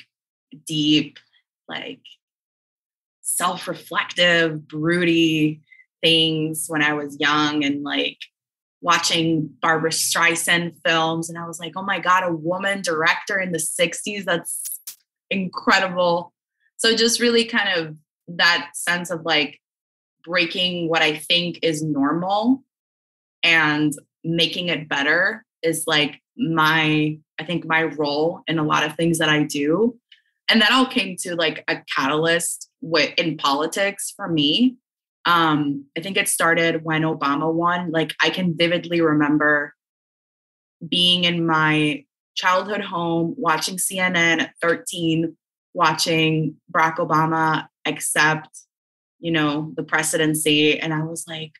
deep, 0.66 1.18
like 1.68 2.00
self-reflective, 3.20 4.66
broody 4.66 5.60
things 6.02 6.66
when 6.68 6.82
I 6.82 6.94
was 6.94 7.18
young 7.20 7.64
and 7.64 7.82
like 7.82 8.18
watching 8.80 9.50
Barbra 9.60 9.90
Streisand 9.90 10.76
films. 10.84 11.28
And 11.28 11.38
I 11.38 11.46
was 11.46 11.58
like, 11.60 11.72
oh 11.76 11.82
my 11.82 11.98
God, 11.98 12.24
a 12.24 12.32
woman 12.32 12.82
director 12.82 13.38
in 13.38 13.52
the 13.52 13.58
60s. 13.58 14.24
That's 14.24 14.62
incredible. 15.30 16.32
So 16.76 16.94
just 16.94 17.20
really 17.20 17.44
kind 17.44 17.68
of 17.78 17.96
that 18.28 18.70
sense 18.74 19.10
of 19.10 19.22
like 19.24 19.60
breaking 20.24 20.88
what 20.88 21.02
I 21.02 21.16
think 21.16 21.58
is 21.62 21.82
normal 21.82 22.62
and 23.42 23.92
making 24.36 24.68
it 24.68 24.88
better 24.88 25.44
is 25.62 25.84
like 25.86 26.20
my, 26.36 27.18
I 27.38 27.44
think 27.44 27.66
my 27.66 27.82
role 27.82 28.42
in 28.46 28.58
a 28.58 28.64
lot 28.64 28.84
of 28.84 28.94
things 28.94 29.18
that 29.18 29.28
I 29.28 29.42
do. 29.42 29.98
And 30.50 30.62
that 30.62 30.72
all 30.72 30.86
came 30.86 31.16
to 31.20 31.34
like 31.34 31.64
a 31.68 31.82
catalyst 31.94 32.70
with, 32.80 33.12
in 33.18 33.36
politics 33.36 34.12
for 34.16 34.28
me 34.28 34.78
um, 35.28 35.84
I 35.96 36.00
think 36.00 36.16
it 36.16 36.26
started 36.26 36.84
when 36.84 37.02
Obama 37.02 37.52
won. 37.52 37.90
Like 37.90 38.14
I 38.20 38.30
can 38.30 38.56
vividly 38.56 39.02
remember 39.02 39.74
being 40.88 41.24
in 41.24 41.46
my 41.46 42.04
childhood 42.34 42.80
home, 42.80 43.34
watching 43.36 43.76
CNN 43.76 44.40
at 44.40 44.54
13, 44.62 45.36
watching 45.74 46.56
Barack 46.72 46.96
Obama 46.96 47.66
accept, 47.84 48.48
you 49.20 49.30
know, 49.30 49.74
the 49.76 49.82
presidency. 49.82 50.80
And 50.80 50.94
I 50.94 51.02
was 51.02 51.26
like, 51.28 51.52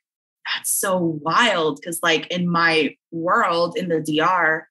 that's 0.55 0.71
so 0.71 1.19
wild. 1.23 1.81
Because, 1.81 2.01
like, 2.03 2.27
in 2.29 2.49
my 2.49 2.97
world, 3.11 3.77
in 3.77 3.89
the 3.89 4.01
DR, 4.01 4.69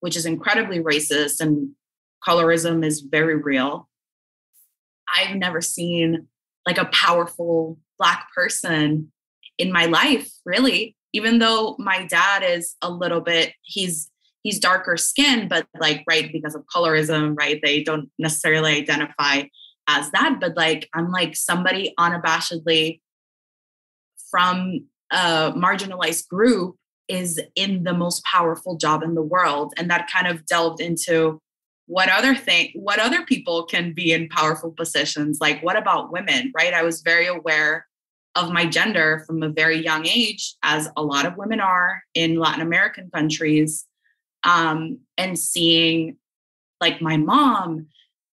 which 0.00 0.16
is 0.16 0.26
incredibly 0.26 0.80
racist 0.80 1.40
and 1.40 1.70
colorism 2.26 2.84
is 2.84 3.00
very 3.00 3.36
real, 3.36 3.88
I've 5.14 5.36
never 5.36 5.60
seen 5.60 6.28
like 6.66 6.78
a 6.78 6.86
powerful 6.86 7.78
black 7.98 8.28
person 8.34 9.10
in 9.56 9.72
my 9.72 9.86
life 9.86 10.30
really 10.44 10.94
even 11.12 11.38
though 11.38 11.74
my 11.78 12.06
dad 12.06 12.42
is 12.42 12.76
a 12.82 12.90
little 12.90 13.20
bit 13.20 13.52
he's 13.62 14.10
he's 14.42 14.60
darker 14.60 14.96
skinned 14.96 15.48
but 15.48 15.66
like 15.80 16.04
right 16.08 16.30
because 16.32 16.54
of 16.54 16.64
colorism 16.74 17.34
right 17.36 17.60
they 17.64 17.82
don't 17.82 18.10
necessarily 18.18 18.76
identify 18.76 19.42
as 19.88 20.10
that 20.12 20.38
but 20.40 20.56
like 20.56 20.88
i'm 20.94 21.10
like 21.10 21.34
somebody 21.34 21.92
unabashedly 21.98 23.00
from 24.30 24.84
a 25.10 25.52
marginalized 25.56 26.28
group 26.28 26.76
is 27.08 27.40
in 27.54 27.84
the 27.84 27.94
most 27.94 28.22
powerful 28.24 28.76
job 28.76 29.02
in 29.02 29.14
the 29.14 29.22
world. 29.22 29.72
And 29.76 29.90
that 29.90 30.10
kind 30.12 30.26
of 30.26 30.44
delved 30.46 30.80
into 30.80 31.40
what 31.86 32.10
other 32.10 32.34
thing 32.34 32.70
what 32.74 32.98
other 32.98 33.24
people 33.24 33.64
can 33.64 33.94
be 33.94 34.12
in 34.12 34.28
powerful 34.28 34.70
positions. 34.70 35.38
Like 35.40 35.62
what 35.62 35.76
about 35.76 36.12
women 36.12 36.52
right? 36.54 36.74
I 36.74 36.82
was 36.82 37.00
very 37.00 37.26
aware 37.26 37.86
of 38.38 38.52
my 38.52 38.66
gender 38.66 39.24
from 39.26 39.42
a 39.42 39.48
very 39.48 39.82
young 39.82 40.06
age, 40.06 40.54
as 40.62 40.88
a 40.96 41.02
lot 41.02 41.26
of 41.26 41.36
women 41.36 41.60
are 41.60 42.02
in 42.14 42.38
Latin 42.38 42.60
American 42.60 43.10
countries, 43.12 43.84
um, 44.44 45.00
and 45.16 45.38
seeing 45.38 46.16
like 46.80 47.02
my 47.02 47.16
mom, 47.16 47.86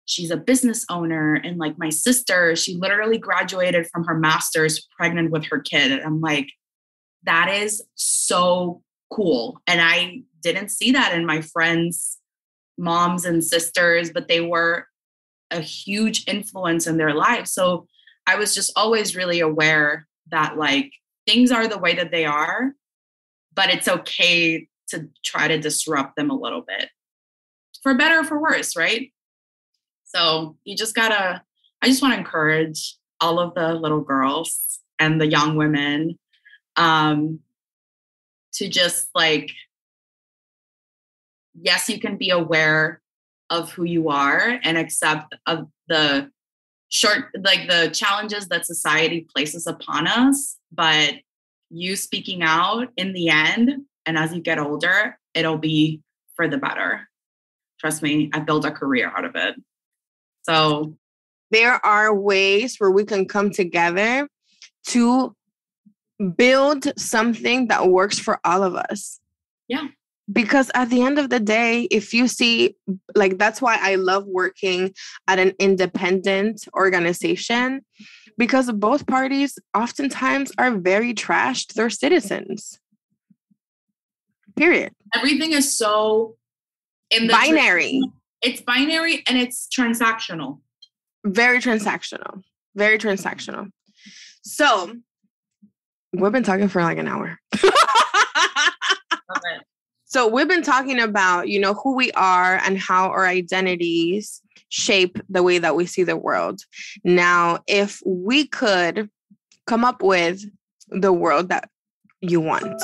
she's 0.05 0.29
a 0.29 0.37
business 0.37 0.85
owner, 0.89 1.35
and 1.35 1.57
like 1.57 1.79
my 1.79 1.89
sister, 1.89 2.55
she 2.55 2.75
literally 2.75 3.17
graduated 3.17 3.87
from 3.87 4.03
her 4.03 4.17
master's 4.17 4.87
pregnant 4.95 5.31
with 5.31 5.45
her 5.45 5.59
kid. 5.59 5.91
And 5.91 6.01
I'm 6.03 6.21
like, 6.21 6.49
that 7.25 7.49
is 7.49 7.83
so 7.95 8.81
cool. 9.11 9.59
And 9.67 9.81
I 9.81 10.21
didn't 10.41 10.69
see 10.69 10.91
that 10.91 11.13
in 11.13 11.25
my 11.25 11.41
friends' 11.41 12.19
moms 12.77 13.25
and 13.25 13.43
sisters, 13.43 14.11
but 14.11 14.27
they 14.27 14.41
were 14.41 14.87
a 15.51 15.61
huge 15.61 16.25
influence 16.27 16.87
in 16.87 16.97
their 16.97 17.13
lives. 17.13 17.51
So 17.51 17.87
I 18.27 18.35
was 18.35 18.55
just 18.55 18.71
always 18.75 19.15
really 19.15 19.39
aware 19.39 20.07
that 20.31 20.57
like 20.57 20.91
things 21.27 21.51
are 21.51 21.67
the 21.67 21.77
way 21.77 21.95
that 21.95 22.11
they 22.11 22.25
are, 22.25 22.73
but 23.53 23.69
it's 23.69 23.87
okay 23.87 24.67
to 24.89 25.09
try 25.23 25.47
to 25.47 25.59
disrupt 25.59 26.15
them 26.15 26.29
a 26.29 26.37
little 26.37 26.61
bit 26.61 26.89
for 27.81 27.95
better 27.95 28.19
or 28.19 28.23
for 28.23 28.41
worse, 28.41 28.75
right? 28.75 29.11
So 30.03 30.57
you 30.63 30.75
just 30.75 30.95
gotta, 30.95 31.41
I 31.81 31.87
just 31.87 32.01
wanna 32.01 32.17
encourage 32.17 32.97
all 33.21 33.39
of 33.39 33.53
the 33.53 33.73
little 33.73 34.01
girls 34.01 34.79
and 34.99 35.19
the 35.19 35.27
young 35.27 35.55
women 35.55 36.17
um, 36.77 37.39
to 38.53 38.67
just 38.67 39.07
like, 39.15 39.51
yes, 41.53 41.89
you 41.89 41.99
can 41.99 42.17
be 42.17 42.29
aware 42.29 43.01
of 43.49 43.71
who 43.71 43.83
you 43.83 44.09
are 44.09 44.59
and 44.63 44.77
accept 44.77 45.35
of 45.45 45.67
the 45.87 46.29
short 46.89 47.25
like 47.43 47.67
the 47.67 47.89
challenges 47.93 48.47
that 48.47 48.65
society 48.65 49.27
places 49.33 49.67
upon 49.67 50.07
us 50.07 50.57
but 50.71 51.13
you 51.69 51.95
speaking 51.95 52.41
out 52.41 52.87
in 52.97 53.13
the 53.13 53.29
end 53.29 53.71
and 54.05 54.17
as 54.17 54.33
you 54.33 54.41
get 54.41 54.57
older 54.57 55.17
it'll 55.35 55.57
be 55.57 56.01
for 56.35 56.47
the 56.47 56.57
better. 56.57 57.07
Trust 57.79 58.01
me 58.01 58.29
i 58.33 58.39
built 58.39 58.65
a 58.65 58.71
career 58.71 59.11
out 59.15 59.25
of 59.25 59.35
it. 59.35 59.55
So 60.43 60.95
there 61.51 61.85
are 61.85 62.13
ways 62.13 62.77
where 62.77 62.91
we 62.91 63.03
can 63.03 63.27
come 63.27 63.51
together 63.51 64.27
to 64.87 65.35
build 66.35 66.97
something 66.97 67.67
that 67.67 67.87
works 67.87 68.19
for 68.19 68.39
all 68.43 68.63
of 68.63 68.75
us. 68.75 69.19
Yeah. 69.67 69.87
Because 70.31 70.71
at 70.73 70.89
the 70.89 71.01
end 71.03 71.19
of 71.19 71.29
the 71.29 71.39
day 71.39 71.83
if 71.91 72.13
you 72.13 72.27
see 72.27 72.75
like 73.13 73.37
that's 73.37 73.61
why 73.61 73.77
i 73.79 73.93
love 73.93 74.25
working 74.25 74.91
at 75.27 75.37
an 75.37 75.53
independent 75.59 76.67
organization 76.73 77.81
because 78.37 78.71
both 78.71 79.07
parties 79.07 79.57
oftentimes 79.75 80.51
are 80.57 80.71
very 80.71 81.13
trashed 81.13 81.73
their 81.73 81.89
citizens. 81.89 82.79
Period. 84.55 84.93
Everything 85.13 85.51
is 85.51 85.77
so 85.77 86.35
in 87.11 87.27
the 87.27 87.33
binary. 87.33 88.01
it's 88.41 88.61
binary 88.61 89.23
and 89.27 89.37
it's 89.37 89.67
transactional. 89.67 90.59
Very 91.25 91.59
transactional. 91.59 92.41
Very 92.75 92.97
transactional. 92.97 93.69
So 94.43 94.95
we've 96.19 96.31
been 96.31 96.43
talking 96.43 96.67
for 96.67 96.81
like 96.81 96.97
an 96.97 97.07
hour 97.07 97.39
So 100.15 100.29
we've 100.29 100.47
been 100.47 100.63
talking 100.63 101.01
about, 101.01 101.49
you 101.49 101.59
know, 101.59 101.73
who 101.73 101.93
we 101.93 102.09
are 102.13 102.55
and 102.63 102.77
how 102.77 103.09
our 103.09 103.25
identities 103.25 104.41
shape 104.69 105.19
the 105.27 105.43
way 105.43 105.57
that 105.57 105.75
we 105.75 105.85
see 105.85 106.03
the 106.03 106.15
world. 106.15 106.61
Now, 107.03 107.59
if 107.67 108.01
we 108.05 108.47
could 108.47 109.09
come 109.67 109.83
up 109.83 110.01
with 110.01 110.45
the 110.87 111.11
world 111.11 111.49
that 111.49 111.69
you 112.21 112.39
want. 112.39 112.81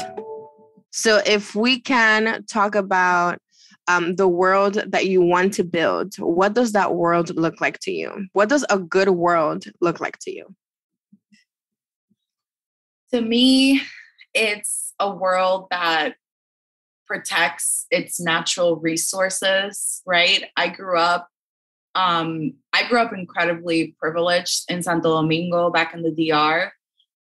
So 0.91 1.21
if 1.25 1.55
we 1.55 1.79
can 1.79 2.43
talk 2.47 2.75
about 2.75 3.39
um, 3.87 4.15
the 4.15 4.27
world 4.27 4.83
that 4.87 5.05
you 5.05 5.21
want 5.21 5.53
to 5.53 5.63
build, 5.63 6.15
what 6.15 6.53
does 6.53 6.73
that 6.73 6.95
world 6.95 7.33
look 7.37 7.61
like 7.61 7.79
to 7.83 7.91
you? 7.91 8.27
What 8.33 8.49
does 8.49 8.65
a 8.69 8.77
good 8.77 9.07
world 9.09 9.63
look 9.79 10.01
like 10.01 10.19
to 10.23 10.35
you? 10.35 10.53
To 13.13 13.21
me, 13.21 13.81
it's 14.33 14.93
a 14.99 15.13
world 15.13 15.67
that 15.71 16.15
protects 17.07 17.85
its 17.91 18.19
natural 18.19 18.77
resources, 18.77 20.01
right? 20.05 20.45
I 20.55 20.69
grew 20.69 20.97
up 20.97 21.27
um, 21.95 22.53
I 22.73 22.87
grew 22.87 22.99
up 22.99 23.13
incredibly 23.13 23.95
privileged 23.99 24.71
in 24.71 24.81
Santo 24.81 25.21
Domingo 25.21 25.69
back 25.69 25.93
in 25.93 26.03
the 26.03 26.11
DR. 26.11 26.71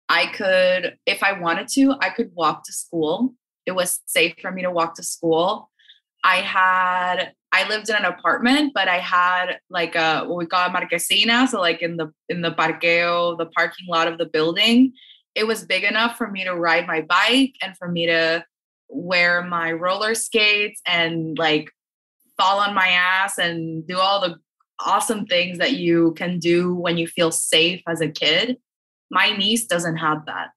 I 0.09 0.25
could, 0.27 0.97
if 1.05 1.23
I 1.23 1.39
wanted 1.39 1.67
to, 1.69 1.95
I 2.01 2.09
could 2.09 2.31
walk 2.33 2.63
to 2.65 2.73
school. 2.73 3.33
It 3.65 3.71
was 3.71 4.01
safe 4.05 4.35
for 4.41 4.51
me 4.51 4.61
to 4.63 4.71
walk 4.71 4.95
to 4.95 5.03
school. 5.03 5.69
I 6.23 6.37
had, 6.37 7.33
I 7.51 7.67
lived 7.67 7.89
in 7.89 7.95
an 7.95 8.05
apartment, 8.05 8.73
but 8.73 8.87
I 8.87 8.97
had 8.97 9.59
like 9.69 9.95
a 9.95 10.25
what 10.25 10.37
we 10.37 10.45
call 10.45 10.67
a 10.67 10.69
marquesina, 10.69 11.47
so 11.47 11.59
like 11.59 11.81
in 11.81 11.97
the 11.97 12.11
in 12.27 12.41
the 12.41 12.51
parqueo, 12.51 13.37
the 13.37 13.45
parking 13.47 13.87
lot 13.87 14.07
of 14.07 14.17
the 14.17 14.25
building. 14.25 14.93
It 15.37 15.45
was 15.45 15.65
big 15.65 15.83
enough 15.83 16.17
for 16.17 16.29
me 16.31 16.43
to 16.45 16.55
ride 16.55 16.87
my 16.87 17.01
bike 17.01 17.53
and 17.61 17.77
for 17.77 17.87
me 17.87 18.07
to 18.07 18.43
wear 18.89 19.43
my 19.43 19.71
roller 19.71 20.15
skates 20.15 20.81
and 20.83 21.37
like 21.37 21.69
fall 22.37 22.59
on 22.59 22.73
my 22.73 22.87
ass 22.87 23.37
and 23.37 23.85
do 23.87 23.99
all 23.99 24.19
the 24.19 24.37
awesome 24.79 25.27
things 25.27 25.59
that 25.59 25.73
you 25.73 26.13
can 26.13 26.39
do 26.39 26.73
when 26.73 26.97
you 26.97 27.05
feel 27.07 27.31
safe 27.31 27.83
as 27.87 28.01
a 28.01 28.09
kid. 28.09 28.57
My 29.11 29.35
niece 29.37 29.67
doesn't 29.67 29.97
have 29.97 30.25
that, 30.25 30.49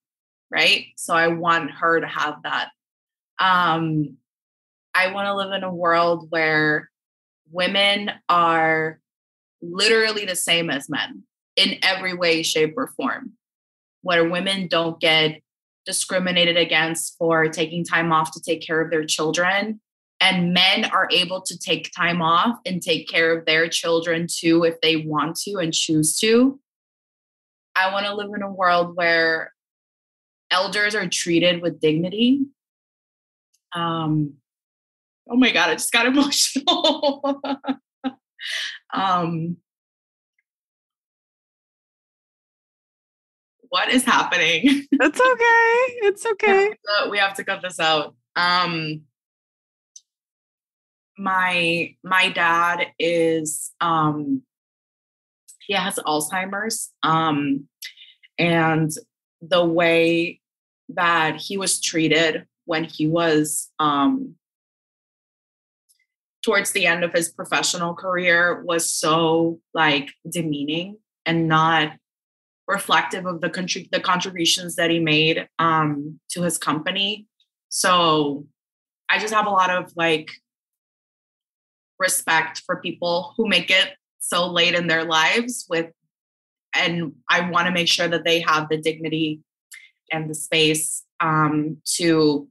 right? 0.51 0.87
So 0.97 1.15
I 1.15 1.29
want 1.29 1.71
her 1.73 2.01
to 2.01 2.07
have 2.07 2.37
that. 2.45 2.71
Um, 3.39 4.17
I 4.95 5.13
want 5.13 5.27
to 5.27 5.35
live 5.35 5.53
in 5.53 5.63
a 5.63 5.75
world 5.75 6.29
where 6.31 6.91
women 7.51 8.11
are 8.31 8.99
literally 9.61 10.25
the 10.25 10.37
same 10.37 10.71
as 10.71 10.89
men 10.89 11.25
in 11.57 11.77
every 11.83 12.15
way, 12.15 12.43
shape, 12.43 12.75
or 12.79 12.89
form, 12.97 13.33
where 14.03 14.29
women 14.29 14.67
don't 14.69 15.01
get 15.01 15.41
discriminated 15.87 16.57
against 16.57 17.17
for 17.19 17.49
taking 17.49 17.85
time 17.85 18.13
off 18.13 18.33
to 18.33 18.41
take 18.41 18.65
care 18.65 18.81
of 18.81 18.91
their 18.91 19.05
children 19.05 19.81
and 20.21 20.53
men 20.53 20.85
are 20.85 21.09
able 21.11 21.41
to 21.41 21.59
take 21.59 21.91
time 21.97 22.21
off 22.21 22.59
and 22.67 22.83
take 22.83 23.09
care 23.09 23.37
of 23.37 23.47
their 23.47 23.69
children 23.69 24.27
too 24.31 24.65
if 24.65 24.81
they 24.83 24.97
want 24.97 25.37
to 25.37 25.57
and 25.57 25.73
choose 25.73 26.19
to. 26.19 26.61
I 27.75 27.93
want 27.93 28.07
to 28.07 28.15
live 28.15 28.31
in 28.35 28.43
a 28.43 28.53
world 28.53 28.97
where 28.97 29.55
elders 30.51 30.95
are 30.95 31.09
treated 31.09 31.63
with 31.63 31.81
dignity. 31.81 32.43
Um, 33.75 34.35
oh 35.29 35.37
my 35.37 35.53
God, 35.53 35.71
I 35.71 35.75
just 35.75 35.93
got 35.93 36.07
emotional. 36.07 37.41
um, 38.93 39.57
what 43.71 43.89
is 43.89 44.05
happening? 44.05 44.87
It's 44.93 45.21
okay. 45.21 46.07
It's 46.07 46.27
okay. 46.27 46.75
we 47.09 47.19
have 47.19 47.35
to 47.37 47.45
cut 47.45 47.63
this 47.63 47.81
out. 47.81 48.15
Um, 48.37 49.03
my 51.17 51.95
my 52.03 52.31
dad 52.31 52.87
is 52.99 53.73
um 53.81 54.43
he 55.67 55.75
has 55.75 55.97
alzheimer's 55.97 56.91
um 57.03 57.69
and 58.39 58.91
the 59.43 59.65
way 59.65 60.41
that 60.89 61.37
he 61.37 61.59
was 61.59 61.81
treated 61.81 62.47
when 62.65 62.85
he 62.85 63.07
was 63.07 63.71
um 63.79 64.35
towards 66.43 66.73
the 66.73 66.87
end 66.87 67.05
of 67.05 67.13
his 67.13 67.29
professional 67.29 67.95
career 67.95 68.63
was 68.65 68.91
so 68.91 69.61
like 69.75 70.09
demeaning 70.29 70.97
and 71.27 71.49
not 71.49 71.93
reflective 72.71 73.27
of 73.27 73.41
the 73.41 73.51
country 73.51 73.89
the 73.93 74.01
contributions 74.01 74.77
that 74.77 74.91
he 74.91 74.99
made 74.99 75.49
um 75.59 76.21
to 76.31 76.43
his 76.43 76.59
company. 76.59 77.27
So 77.69 78.47
i 79.09 79.19
just 79.19 79.35
have 79.35 79.47
a 79.47 79.51
lot 79.51 79.71
of 79.71 79.93
like 79.97 80.31
respect 81.99 82.63
for 82.65 82.77
people 82.81 83.35
who 83.37 83.49
make 83.49 83.71
it 83.71 83.91
so 84.21 84.51
late 84.51 84.75
in 84.75 84.87
their 84.87 85.05
lives 85.05 85.67
with 85.69 85.91
and 86.75 87.13
i 87.29 87.51
want 87.51 87.67
to 87.67 87.73
make 87.73 87.89
sure 87.89 88.09
that 88.09 88.25
they 88.25 88.41
have 88.41 88.69
the 88.69 88.79
dignity 88.79 89.41
and 90.13 90.29
the 90.29 90.35
space 90.35 91.05
um, 91.21 91.79
to 91.85 92.49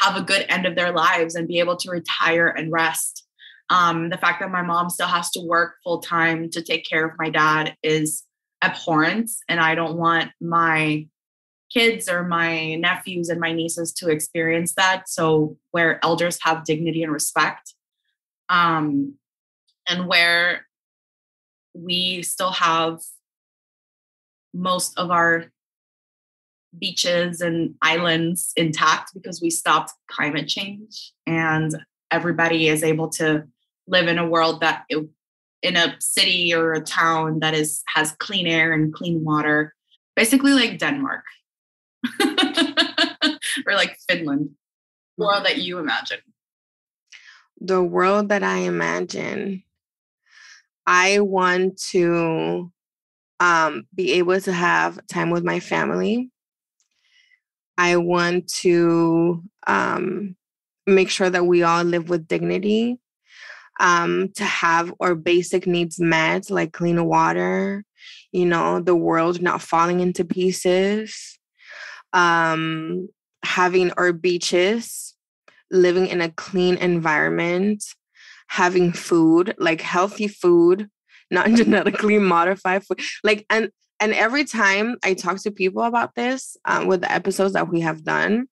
have 0.00 0.16
a 0.16 0.22
good 0.22 0.44
end 0.48 0.66
of 0.66 0.76
their 0.76 0.92
lives 0.92 1.34
and 1.34 1.48
be 1.48 1.58
able 1.58 1.76
to 1.76 1.90
retire 1.90 2.48
and 2.48 2.72
rest. 2.72 3.26
Um, 3.70 4.08
the 4.10 4.18
fact 4.18 4.40
that 4.40 4.50
my 4.50 4.62
mom 4.62 4.90
still 4.90 5.08
has 5.08 5.30
to 5.32 5.40
work 5.40 5.76
full 5.84 6.00
time 6.00 6.50
to 6.50 6.62
take 6.62 6.88
care 6.88 7.06
of 7.06 7.18
my 7.18 7.30
dad 7.30 7.76
is 7.82 8.24
abhorrent 8.62 9.30
and 9.48 9.60
i 9.60 9.74
don't 9.74 9.96
want 9.96 10.30
my 10.40 11.06
kids 11.70 12.08
or 12.08 12.24
my 12.24 12.74
nephews 12.76 13.28
and 13.28 13.40
my 13.40 13.52
nieces 13.52 13.92
to 13.92 14.08
experience 14.08 14.74
that. 14.74 15.08
So 15.08 15.56
where 15.70 16.02
elders 16.04 16.38
have 16.42 16.64
dignity 16.64 17.02
and 17.02 17.12
respect 17.12 17.74
um, 18.48 19.14
and 19.88 20.06
where 20.06 20.66
we 21.74 22.22
still 22.22 22.52
have 22.52 23.00
most 24.54 24.98
of 24.98 25.10
our 25.10 25.46
beaches 26.78 27.40
and 27.40 27.74
islands 27.82 28.52
intact 28.56 29.12
because 29.14 29.40
we 29.40 29.50
stopped 29.50 29.92
climate 30.10 30.48
change 30.48 31.12
and 31.26 31.74
everybody 32.10 32.68
is 32.68 32.82
able 32.82 33.08
to 33.08 33.44
live 33.86 34.06
in 34.06 34.18
a 34.18 34.28
world 34.28 34.60
that 34.60 34.84
it, 34.88 35.06
in 35.62 35.76
a 35.76 35.96
city 36.00 36.54
or 36.54 36.72
a 36.72 36.80
town 36.80 37.40
that 37.40 37.54
is 37.54 37.82
has 37.88 38.12
clean 38.18 38.46
air 38.46 38.72
and 38.72 38.92
clean 38.94 39.24
water 39.24 39.74
basically 40.18 40.52
like 40.52 40.78
denmark. 40.78 41.24
Or 43.66 43.74
like 43.74 43.96
finland. 44.08 44.50
The 45.16 45.24
world 45.24 45.44
that 45.46 45.58
you 45.58 45.78
imagine. 45.78 46.18
The 47.60 47.82
world 47.82 48.28
that 48.28 48.42
I 48.42 48.58
imagine, 48.58 49.62
I 50.86 51.20
want 51.20 51.78
to 51.90 52.72
um, 53.40 53.86
be 53.94 54.12
able 54.12 54.40
to 54.40 54.52
have 54.52 55.04
time 55.06 55.30
with 55.30 55.44
my 55.44 55.60
family. 55.60 56.30
I 57.76 57.96
want 57.96 58.48
to 58.62 59.42
um, 59.66 60.36
make 60.86 61.10
sure 61.10 61.30
that 61.30 61.46
we 61.46 61.62
all 61.62 61.84
live 61.84 62.08
with 62.08 62.28
dignity, 62.28 62.98
um, 63.78 64.30
to 64.34 64.44
have 64.44 64.92
our 65.00 65.14
basic 65.14 65.66
needs 65.66 66.00
met, 66.00 66.50
like 66.50 66.72
clean 66.72 67.04
water, 67.04 67.84
you 68.32 68.46
know, 68.46 68.80
the 68.80 68.96
world 68.96 69.40
not 69.40 69.62
falling 69.62 70.00
into 70.00 70.24
pieces, 70.24 71.38
um, 72.12 73.08
having 73.44 73.92
our 73.92 74.12
beaches 74.12 75.14
living 75.70 76.06
in 76.06 76.20
a 76.20 76.30
clean 76.30 76.76
environment, 76.76 77.84
having 78.48 78.92
food, 78.92 79.54
like 79.58 79.80
healthy 79.80 80.28
food, 80.28 80.88
not 81.30 81.50
genetically 81.54 82.18
modified 82.18 82.84
food. 82.84 83.00
Like, 83.22 83.46
and 83.50 83.70
and 84.00 84.14
every 84.14 84.44
time 84.44 84.96
I 85.02 85.14
talk 85.14 85.42
to 85.42 85.50
people 85.50 85.82
about 85.82 86.14
this, 86.14 86.56
um, 86.64 86.86
with 86.86 87.00
the 87.00 87.10
episodes 87.10 87.54
that 87.54 87.68
we 87.68 87.80
have 87.80 88.04
done, 88.04 88.46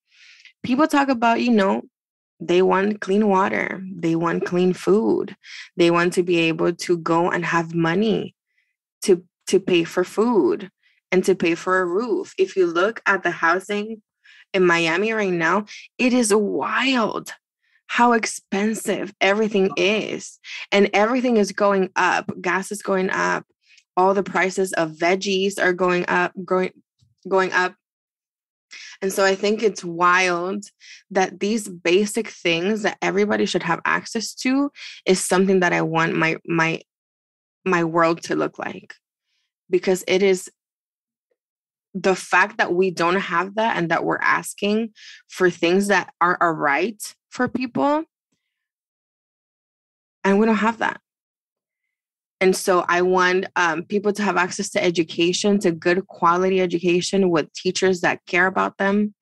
people 0.65 0.89
talk 0.89 1.09
about, 1.09 1.41
you 1.41 1.53
know, 1.53 1.83
they 2.41 2.63
want 2.63 3.01
clean 3.01 3.29
water, 3.29 3.83
they 3.95 4.15
want 4.15 4.45
clean 4.45 4.73
food, 4.73 5.37
they 5.77 5.91
want 5.91 6.13
to 6.15 6.23
be 6.23 6.39
able 6.39 6.73
to 6.73 6.99
go 6.99 7.31
and 7.31 7.45
have 7.45 7.75
money 7.75 8.35
to 9.03 9.25
to 9.49 9.61
pay 9.61 9.85
for 9.85 10.05
food 10.05 10.71
and 11.13 11.25
to 11.25 11.35
pay 11.35 11.55
for 11.55 11.79
a 11.81 11.87
roof. 11.87 12.35
If 12.39 12.57
you 12.57 12.67
look 12.67 13.01
at 13.07 13.23
the 13.23 13.31
housing 13.31 14.03
in 14.53 14.67
Miami 14.67 15.13
right 15.13 15.33
now, 15.33 15.67
it 15.99 16.13
is 16.13 16.35
wild 16.35 17.33
how 17.89 18.13
expensive 18.13 19.15
everything 19.21 19.71
is. 19.77 20.39
And 20.73 20.91
everything 20.93 21.37
is 21.37 21.53
going 21.53 21.91
up. 21.97 22.31
Gas 22.41 22.73
is 22.73 22.83
going 22.83 23.11
up. 23.11 23.47
All 23.97 24.13
the 24.13 24.23
prices 24.23 24.73
of 24.75 24.93
veggies 24.93 25.59
are 25.59 25.73
going 25.73 26.05
up, 26.09 26.33
going 26.45 26.73
going 27.29 27.53
up. 27.53 27.75
And 29.03 29.13
so 29.13 29.25
I 29.25 29.35
think 29.35 29.63
it's 29.63 29.85
wild 29.85 30.65
that 31.11 31.41
these 31.41 31.69
basic 31.69 32.29
things 32.29 32.83
that 32.83 32.99
everybody 33.03 33.47
should 33.47 33.63
have 33.63 33.81
access 33.85 34.35
to 34.37 34.71
is 35.05 35.21
something 35.21 35.61
that 35.61 35.73
I 35.73 35.83
want 35.83 36.15
my 36.15 36.37
my 36.47 36.81
my 37.65 37.85
world 37.85 38.23
to 38.23 38.37
look 38.37 38.59
like 38.59 38.95
because 39.69 40.05
it 40.07 40.23
is 40.23 40.51
the 41.95 42.15
fact 42.15 42.59
that 42.59 42.75
we 42.75 42.91
don't 42.91 43.17
have 43.17 43.55
that 43.55 43.77
and 43.77 43.91
that 43.91 44.05
we're 44.05 44.19
asking 44.19 44.91
for 45.29 45.49
things 45.49 45.89
that 45.89 46.13
aren't 46.21 46.43
a 46.43 46.53
right 46.53 47.03
for 47.31 47.49
people. 47.49 48.05
And 50.23 50.39
we 50.39 50.47
don't 50.47 50.57
have 50.57 50.79
that. 50.79 51.01
And 52.41 52.55
so 52.55 52.85
I 52.87 53.03
want 53.03 53.47
um, 53.57 53.85
people 53.85 54.13
to 54.13 54.23
have 54.23 54.37
access 54.37 54.69
to 54.71 54.85
education, 54.85 55.59
to 55.61 55.73
good 55.73 56.07
quality 56.07 56.61
education 56.61 57.31
with 57.31 57.53
teachers 57.55 58.03
that 58.03 58.25
care 58.27 58.47
about 58.47 58.77
them. 58.77 59.15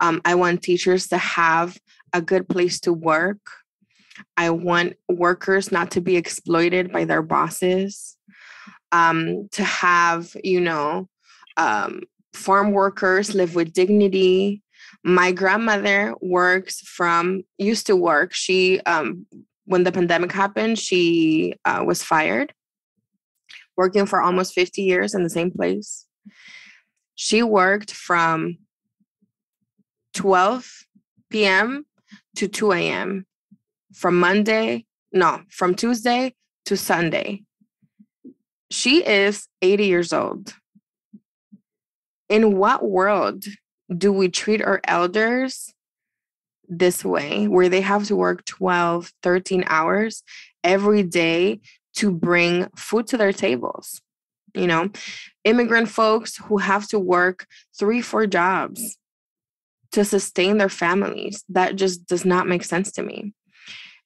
Um, 0.00 0.20
I 0.24 0.34
want 0.34 0.62
teachers 0.62 1.08
to 1.08 1.18
have 1.18 1.78
a 2.12 2.22
good 2.22 2.48
place 2.48 2.80
to 2.80 2.92
work. 2.92 3.38
I 4.36 4.50
want 4.50 4.94
workers 5.08 5.72
not 5.72 5.90
to 5.92 6.00
be 6.00 6.16
exploited 6.16 6.92
by 6.92 7.04
their 7.04 7.22
bosses, 7.22 8.16
um, 8.92 9.48
to 9.52 9.64
have, 9.64 10.34
you 10.42 10.60
know, 10.60 11.08
um, 11.56 12.02
farm 12.32 12.72
workers 12.72 13.34
live 13.34 13.54
with 13.54 13.72
dignity. 13.72 14.62
My 15.04 15.32
grandmother 15.32 16.14
works 16.20 16.80
from, 16.80 17.42
used 17.58 17.86
to 17.86 17.96
work. 17.96 18.32
She, 18.32 18.80
um, 18.80 19.26
when 19.66 19.84
the 19.84 19.92
pandemic 19.92 20.32
happened, 20.32 20.78
she 20.78 21.54
uh, 21.64 21.82
was 21.86 22.02
fired, 22.02 22.52
working 23.76 24.06
for 24.06 24.22
almost 24.22 24.54
50 24.54 24.82
years 24.82 25.14
in 25.14 25.22
the 25.22 25.30
same 25.30 25.50
place. 25.50 26.06
She 27.14 27.42
worked 27.42 27.92
from 27.92 28.58
12 30.14 30.68
p.m. 31.30 31.86
to 32.36 32.48
2 32.48 32.72
a.m. 32.72 33.26
from 33.94 34.18
Monday, 34.18 34.86
no, 35.12 35.42
from 35.50 35.74
Tuesday 35.74 36.34
to 36.66 36.76
Sunday. 36.76 37.42
She 38.70 39.04
is 39.04 39.48
80 39.62 39.86
years 39.86 40.12
old. 40.12 40.54
In 42.28 42.56
what 42.56 42.84
world 42.84 43.44
do 43.96 44.12
we 44.12 44.28
treat 44.28 44.62
our 44.62 44.80
elders 44.84 45.73
this 46.68 47.04
way, 47.04 47.46
where 47.46 47.68
they 47.68 47.80
have 47.80 48.04
to 48.04 48.16
work 48.16 48.44
12, 48.44 49.12
13 49.22 49.64
hours 49.66 50.22
every 50.62 51.02
day 51.02 51.60
to 51.94 52.10
bring 52.10 52.68
food 52.76 53.06
to 53.08 53.16
their 53.16 53.32
tables? 53.32 54.00
You 54.54 54.66
know, 54.66 54.90
immigrant 55.42 55.88
folks 55.88 56.36
who 56.36 56.58
have 56.58 56.86
to 56.88 56.98
work 56.98 57.46
three, 57.76 58.00
four 58.00 58.26
jobs 58.26 58.96
to 59.92 60.04
sustain 60.04 60.58
their 60.58 60.68
families. 60.68 61.44
That 61.48 61.76
just 61.76 62.06
does 62.06 62.24
not 62.24 62.46
make 62.46 62.64
sense 62.64 62.92
to 62.92 63.02
me. 63.02 63.32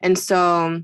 And 0.00 0.18
so, 0.18 0.82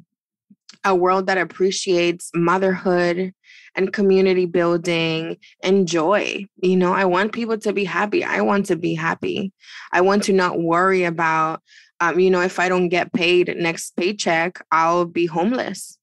a 0.84 0.94
world 0.94 1.26
that 1.26 1.38
appreciates 1.38 2.30
motherhood 2.34 3.32
and 3.74 3.92
community 3.92 4.46
building 4.46 5.36
and 5.62 5.88
joy. 5.88 6.46
You 6.56 6.76
know, 6.76 6.92
I 6.92 7.04
want 7.06 7.32
people 7.32 7.58
to 7.58 7.72
be 7.72 7.84
happy. 7.84 8.22
I 8.22 8.40
want 8.42 8.66
to 8.66 8.76
be 8.76 8.94
happy. 8.94 9.52
I 9.92 10.00
want 10.00 10.24
to 10.24 10.32
not 10.32 10.60
worry 10.60 11.04
about, 11.04 11.60
um, 12.00 12.18
you 12.18 12.30
know, 12.30 12.40
if 12.40 12.58
I 12.58 12.68
don't 12.68 12.88
get 12.88 13.12
paid 13.12 13.54
next 13.56 13.96
paycheck, 13.96 14.64
I'll 14.70 15.06
be 15.06 15.26
homeless. 15.26 15.98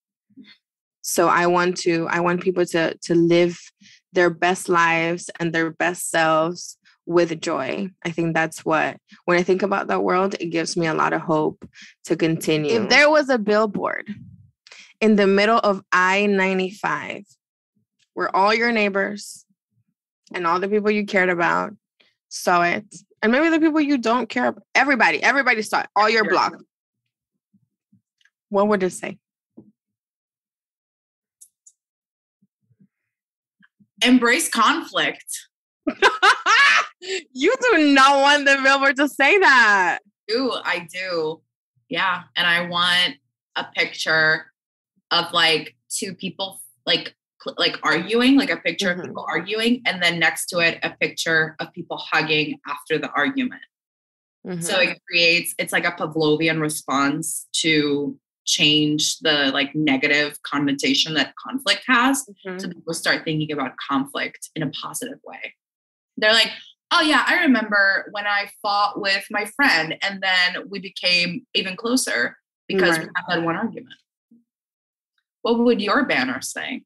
So 1.01 1.27
I 1.27 1.47
want 1.47 1.77
to, 1.77 2.07
I 2.09 2.19
want 2.19 2.41
people 2.41 2.65
to 2.67 2.95
to 2.95 3.15
live 3.15 3.59
their 4.13 4.29
best 4.29 4.67
lives 4.67 5.29
and 5.39 5.53
their 5.53 5.71
best 5.71 6.09
selves 6.09 6.77
with 7.05 7.41
joy. 7.41 7.89
I 8.05 8.11
think 8.11 8.33
that's 8.35 8.63
what, 8.65 8.97
when 9.25 9.37
I 9.37 9.43
think 9.43 9.63
about 9.63 9.87
that 9.87 10.03
world, 10.03 10.35
it 10.39 10.47
gives 10.47 10.77
me 10.77 10.87
a 10.87 10.93
lot 10.93 11.13
of 11.13 11.21
hope 11.21 11.67
to 12.05 12.15
continue. 12.15 12.81
If 12.83 12.89
there 12.89 13.09
was 13.09 13.29
a 13.29 13.39
billboard 13.39 14.13
in 15.01 15.15
the 15.15 15.27
middle 15.27 15.57
of 15.57 15.81
I 15.91 16.27
95 16.27 17.25
where 18.13 18.33
all 18.35 18.53
your 18.53 18.71
neighbors 18.71 19.45
and 20.33 20.45
all 20.45 20.59
the 20.59 20.69
people 20.69 20.91
you 20.91 21.05
cared 21.05 21.29
about 21.29 21.73
saw 22.29 22.61
it, 22.63 22.85
and 23.21 23.31
maybe 23.31 23.49
the 23.49 23.59
people 23.59 23.81
you 23.81 23.97
don't 23.97 24.29
care 24.29 24.47
about, 24.47 24.63
everybody, 24.75 25.21
everybody 25.21 25.61
saw 25.61 25.81
it, 25.81 25.87
all 25.95 26.09
your 26.09 26.29
block, 26.29 26.55
what 28.49 28.67
would 28.67 28.83
it 28.83 28.91
say? 28.91 29.17
Embrace 34.03 34.49
conflict. 34.49 35.47
you 36.99 37.53
do 37.61 37.93
not 37.93 38.21
want 38.21 38.45
the 38.45 38.59
billboard 38.63 38.95
to 38.97 39.07
say 39.07 39.37
that. 39.39 39.99
I 40.01 40.33
do 40.33 40.51
I 40.63 40.87
do? 40.91 41.41
Yeah, 41.89 42.23
and 42.35 42.47
I 42.47 42.67
want 42.67 43.15
a 43.55 43.65
picture 43.75 44.50
of 45.11 45.31
like 45.33 45.75
two 45.89 46.13
people 46.15 46.61
like 46.85 47.15
like 47.57 47.77
arguing, 47.83 48.37
like 48.37 48.51
a 48.51 48.57
picture 48.57 48.91
mm-hmm. 48.91 48.99
of 48.99 49.05
people 49.07 49.25
arguing, 49.27 49.81
and 49.85 50.01
then 50.01 50.19
next 50.19 50.45
to 50.47 50.59
it 50.59 50.79
a 50.83 50.91
picture 50.91 51.55
of 51.59 51.71
people 51.73 51.97
hugging 51.97 52.59
after 52.67 52.97
the 52.97 53.09
argument. 53.11 53.61
Mm-hmm. 54.45 54.61
So 54.61 54.79
it 54.79 54.99
creates 55.07 55.53
it's 55.57 55.73
like 55.73 55.85
a 55.85 55.91
Pavlovian 55.91 56.61
response 56.61 57.47
to 57.53 58.17
change 58.45 59.19
the 59.19 59.51
like 59.53 59.73
negative 59.75 60.41
connotation 60.43 61.13
that 61.13 61.33
conflict 61.35 61.83
has. 61.87 62.25
Mm-hmm. 62.45 62.59
So 62.59 62.67
people 62.69 62.93
start 62.93 63.23
thinking 63.23 63.51
about 63.51 63.73
conflict 63.77 64.49
in 64.55 64.63
a 64.63 64.69
positive 64.69 65.19
way 65.23 65.55
they're 66.21 66.33
like, 66.33 66.51
oh 66.91 67.01
yeah, 67.01 67.25
I 67.27 67.41
remember 67.41 68.07
when 68.11 68.27
I 68.27 68.49
fought 68.61 69.01
with 69.01 69.25
my 69.31 69.45
friend 69.45 69.95
and 70.01 70.21
then 70.21 70.69
we 70.69 70.79
became 70.79 71.45
even 71.53 71.75
closer 71.75 72.37
because 72.67 72.97
right. 72.97 73.07
we 73.07 73.11
had 73.15 73.39
that 73.39 73.43
one 73.43 73.55
argument. 73.55 73.95
What 75.41 75.59
would 75.59 75.81
your 75.81 76.05
banner 76.05 76.41
say? 76.41 76.83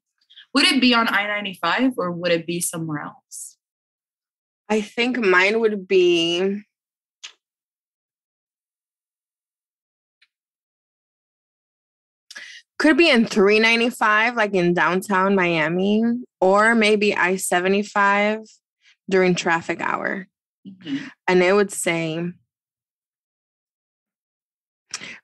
Would 0.54 0.64
it 0.64 0.80
be 0.80 0.94
on 0.94 1.08
I 1.08 1.26
95 1.26 1.94
or 1.98 2.12
would 2.12 2.32
it 2.32 2.46
be 2.46 2.60
somewhere 2.60 3.02
else? 3.02 3.58
I 4.68 4.80
think 4.80 5.18
mine 5.18 5.60
would 5.60 5.86
be 5.86 6.62
could 12.78 12.96
be 12.96 13.08
in 13.08 13.26
395 13.26 14.36
like 14.36 14.54
in 14.54 14.74
downtown 14.74 15.34
Miami 15.34 16.02
or 16.40 16.74
maybe 16.74 17.16
I-75 17.16 18.48
during 19.08 19.34
traffic 19.34 19.80
hour. 19.80 20.28
Mm-hmm. 20.66 21.06
And 21.28 21.42
it 21.42 21.52
would 21.52 21.70
say, 21.70 22.32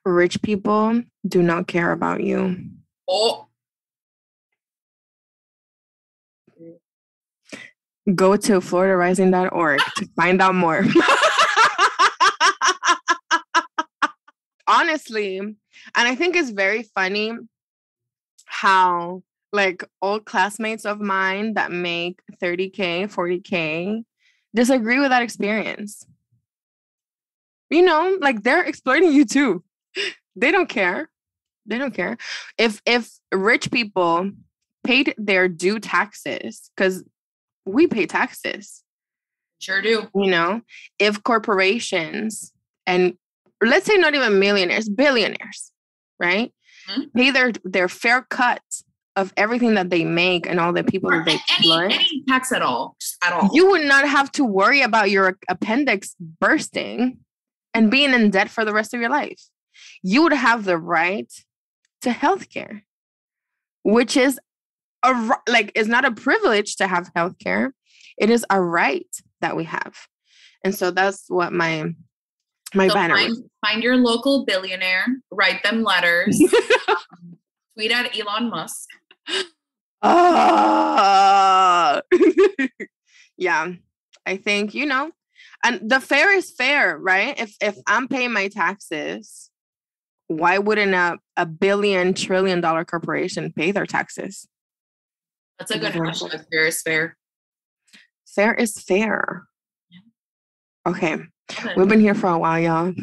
rich 0.05 0.41
people 0.41 1.03
do 1.27 1.41
not 1.43 1.67
care 1.67 1.91
about 1.91 2.23
you. 2.23 2.69
Oh. 3.07 3.47
Go 8.15 8.35
to 8.35 8.59
floridarising.org 8.59 9.79
to 9.95 10.05
find 10.15 10.41
out 10.41 10.55
more. 10.55 10.85
Honestly, 14.67 15.37
and 15.37 15.57
I 15.95 16.15
think 16.15 16.35
it's 16.35 16.49
very 16.49 16.83
funny 16.83 17.33
how 18.45 19.23
like 19.53 19.83
old 20.01 20.25
classmates 20.25 20.85
of 20.85 20.99
mine 20.99 21.53
that 21.53 21.71
make 21.71 22.19
30K, 22.41 23.05
40K 23.13 24.03
disagree 24.53 24.99
with 24.99 25.09
that 25.09 25.21
experience. 25.21 26.05
You 27.69 27.83
know, 27.83 28.17
like 28.19 28.43
they're 28.43 28.63
exploiting 28.63 29.13
you 29.13 29.25
too. 29.25 29.63
They 30.35 30.51
don't 30.51 30.69
care. 30.69 31.09
They 31.65 31.77
don't 31.77 31.93
care. 31.93 32.17
If 32.57 32.81
if 32.85 33.11
rich 33.31 33.71
people 33.71 34.31
paid 34.83 35.13
their 35.17 35.47
due 35.47 35.79
taxes, 35.79 36.69
because 36.75 37.03
we 37.65 37.87
pay 37.87 38.05
taxes. 38.05 38.83
Sure 39.59 39.81
do. 39.81 40.09
You 40.13 40.29
know, 40.29 40.61
if 40.99 41.23
corporations 41.23 42.51
and 42.85 43.17
let's 43.61 43.85
say 43.85 43.95
not 43.95 44.13
even 44.13 44.39
millionaires, 44.39 44.89
billionaires, 44.89 45.71
right? 46.19 46.53
Mm-hmm. 46.89 47.17
Pay 47.17 47.31
their 47.31 47.51
their 47.63 47.87
fair 47.87 48.23
cut 48.29 48.61
of 49.15 49.31
everything 49.37 49.75
that 49.75 49.89
they 49.89 50.03
make 50.03 50.47
and 50.47 50.59
all 50.59 50.73
the 50.73 50.83
people 50.83 51.11
or 51.11 51.17
that 51.17 51.25
they 51.25 51.35
exploit. 51.35 51.85
Any, 51.85 51.93
any 51.95 52.23
tax 52.27 52.51
at 52.51 52.61
all, 52.61 52.97
at 53.23 53.31
all. 53.31 53.49
You 53.53 53.69
would 53.69 53.85
not 53.85 54.07
have 54.07 54.31
to 54.33 54.43
worry 54.43 54.81
about 54.81 55.11
your 55.11 55.37
appendix 55.47 56.15
bursting 56.41 57.19
and 57.73 57.91
being 57.91 58.13
in 58.13 58.31
debt 58.31 58.49
for 58.49 58.65
the 58.65 58.73
rest 58.73 58.93
of 58.93 58.99
your 58.99 59.09
life. 59.09 59.39
You 60.01 60.23
would 60.23 60.33
have 60.33 60.65
the 60.65 60.77
right 60.77 61.31
to 62.03 62.11
health 62.11 62.49
care, 62.49 62.83
which 63.83 64.15
is 64.15 64.39
a 65.03 65.31
like 65.47 65.71
is 65.75 65.87
not 65.87 66.05
a 66.05 66.11
privilege 66.11 66.77
to 66.77 66.87
have 66.87 67.11
health 67.15 67.37
care. 67.39 67.73
It 68.17 68.29
is 68.29 68.45
a 68.49 68.61
right 68.61 69.07
that 69.41 69.55
we 69.55 69.65
have. 69.65 69.95
And 70.63 70.73
so 70.73 70.91
that's 70.91 71.25
what 71.27 71.51
my 71.51 71.93
my 72.73 72.87
so 72.87 72.93
banner 72.93 73.15
find, 73.15 73.37
find 73.65 73.83
your 73.83 73.97
local 73.97 74.45
billionaire, 74.45 75.05
write 75.31 75.61
them 75.63 75.83
letters, 75.83 76.41
tweet 77.75 77.91
at 77.91 78.17
Elon 78.17 78.49
Musk 78.49 78.89
Ah, 80.05 82.01
yeah, 83.37 83.71
I 84.25 84.35
think 84.37 84.73
you 84.73 84.85
know, 84.85 85.11
and 85.63 85.89
the 85.89 86.01
fair 86.01 86.35
is 86.35 86.51
fair, 86.51 86.97
right? 86.97 87.39
If 87.39 87.55
if 87.61 87.77
I'm 87.87 88.09
paying 88.09 88.33
my 88.33 88.49
taxes, 88.49 89.49
why 90.37 90.57
wouldn't 90.57 90.93
a, 90.93 91.17
a 91.37 91.45
billion 91.45 92.13
trillion 92.13 92.61
dollar 92.61 92.85
corporation 92.85 93.51
pay 93.51 93.71
their 93.71 93.85
taxes? 93.85 94.47
That's 95.59 95.71
a 95.71 95.79
good 95.79 95.93
hashtag. 95.93 96.45
Fair 96.51 96.67
is 96.67 96.81
fair. 96.81 97.17
Fair 98.25 98.53
is 98.53 98.81
fair. 98.81 99.43
Yeah. 99.89 100.91
Okay, 100.91 101.23
We've 101.75 101.87
been 101.87 101.99
here 101.99 102.15
for 102.15 102.27
a 102.27 102.37
while, 102.37 102.59
y'all. 102.59 102.93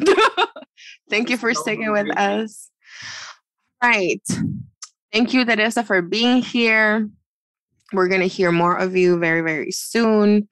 Thank 1.09 1.29
you 1.29 1.37
for 1.37 1.53
sticking 1.53 1.91
with 1.91 2.09
us. 2.17 2.69
Right. 3.83 4.21
Thank 5.11 5.33
you, 5.33 5.45
Teresa, 5.45 5.83
for 5.83 6.01
being 6.01 6.41
here. 6.41 7.09
We're 7.93 8.07
going 8.07 8.21
to 8.21 8.27
hear 8.27 8.51
more 8.51 8.75
of 8.75 8.95
you 8.95 9.19
very, 9.19 9.41
very 9.41 9.71
soon. 9.71 10.47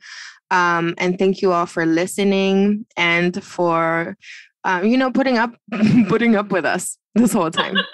Um, 0.52 0.96
and 0.98 1.18
thank 1.18 1.42
you 1.42 1.54
all 1.54 1.68
for 1.68 1.86
listening 1.86 2.86
and 2.98 3.42
for, 3.44 4.18
um, 4.64 4.86
you 4.86 4.98
know, 4.98 5.12
putting 5.12 5.38
up, 5.38 5.54
putting 6.08 6.36
up 6.36 6.52
with 6.52 6.66
us 6.66 6.98
this 7.16 7.34
whole 7.34 7.52
time. 7.52 7.78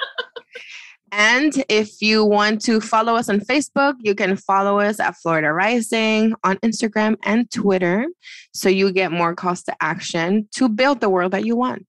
And 1.18 1.63
if 1.70 2.01
you 2.01 2.26
want 2.26 2.61
to 2.63 2.82
follow 2.82 3.16
us 3.16 3.30
on 3.30 3.39
Facebook, 3.39 3.93
you 4.01 4.16
can 4.16 4.36
follow 4.36 4.82
us 4.82 4.99
at 4.99 5.16
Florida 5.16 5.53
Rising 5.53 6.34
on 6.43 6.57
Instagram 6.57 7.16
and 7.24 7.49
Twitter 7.49 8.07
so 8.53 8.68
you 8.68 8.91
get 8.91 9.13
more 9.13 9.34
calls 9.34 9.63
to 9.63 9.76
action 9.80 10.49
to 10.55 10.68
build 10.68 10.99
the 10.99 11.09
world 11.09 11.32
that 11.32 11.45
you 11.45 11.55
want. 11.55 11.88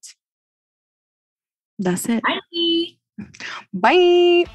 That's 1.77 2.07
it. 2.07 2.23
Bye. 2.23 3.25
Bye. 3.73 4.45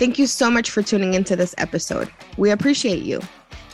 Thank 0.00 0.18
you 0.18 0.26
so 0.26 0.50
much 0.50 0.70
for 0.70 0.82
tuning 0.82 1.14
into 1.14 1.36
this 1.36 1.54
episode. 1.58 2.10
We 2.36 2.50
appreciate 2.50 3.04
you. 3.04 3.20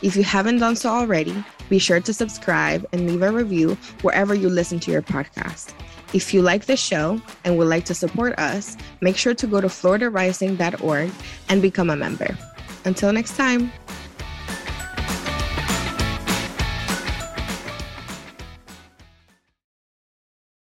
If 0.03 0.15
you 0.15 0.23
haven't 0.23 0.59
done 0.59 0.75
so 0.75 0.89
already, 0.89 1.43
be 1.71 1.79
sure 1.79 2.01
to 2.01 2.13
subscribe 2.13 2.85
and 2.91 3.07
leave 3.07 3.21
a 3.21 3.31
review 3.31 3.77
wherever 4.01 4.35
you 4.35 4.49
listen 4.49 4.77
to 4.81 4.91
your 4.91 5.01
podcast. 5.01 5.73
If 6.13 6.33
you 6.33 6.41
like 6.41 6.65
the 6.65 6.75
show 6.75 7.21
and 7.45 7.57
would 7.57 7.69
like 7.69 7.85
to 7.85 7.95
support 7.95 8.37
us, 8.37 8.75
make 8.99 9.15
sure 9.15 9.33
to 9.33 9.47
go 9.47 9.61
to 9.61 9.67
floridarising.org 9.67 11.11
and 11.47 11.61
become 11.61 11.89
a 11.89 11.95
member. 11.95 12.37
Until 12.83 13.13
next 13.13 13.37
time. 13.37 13.71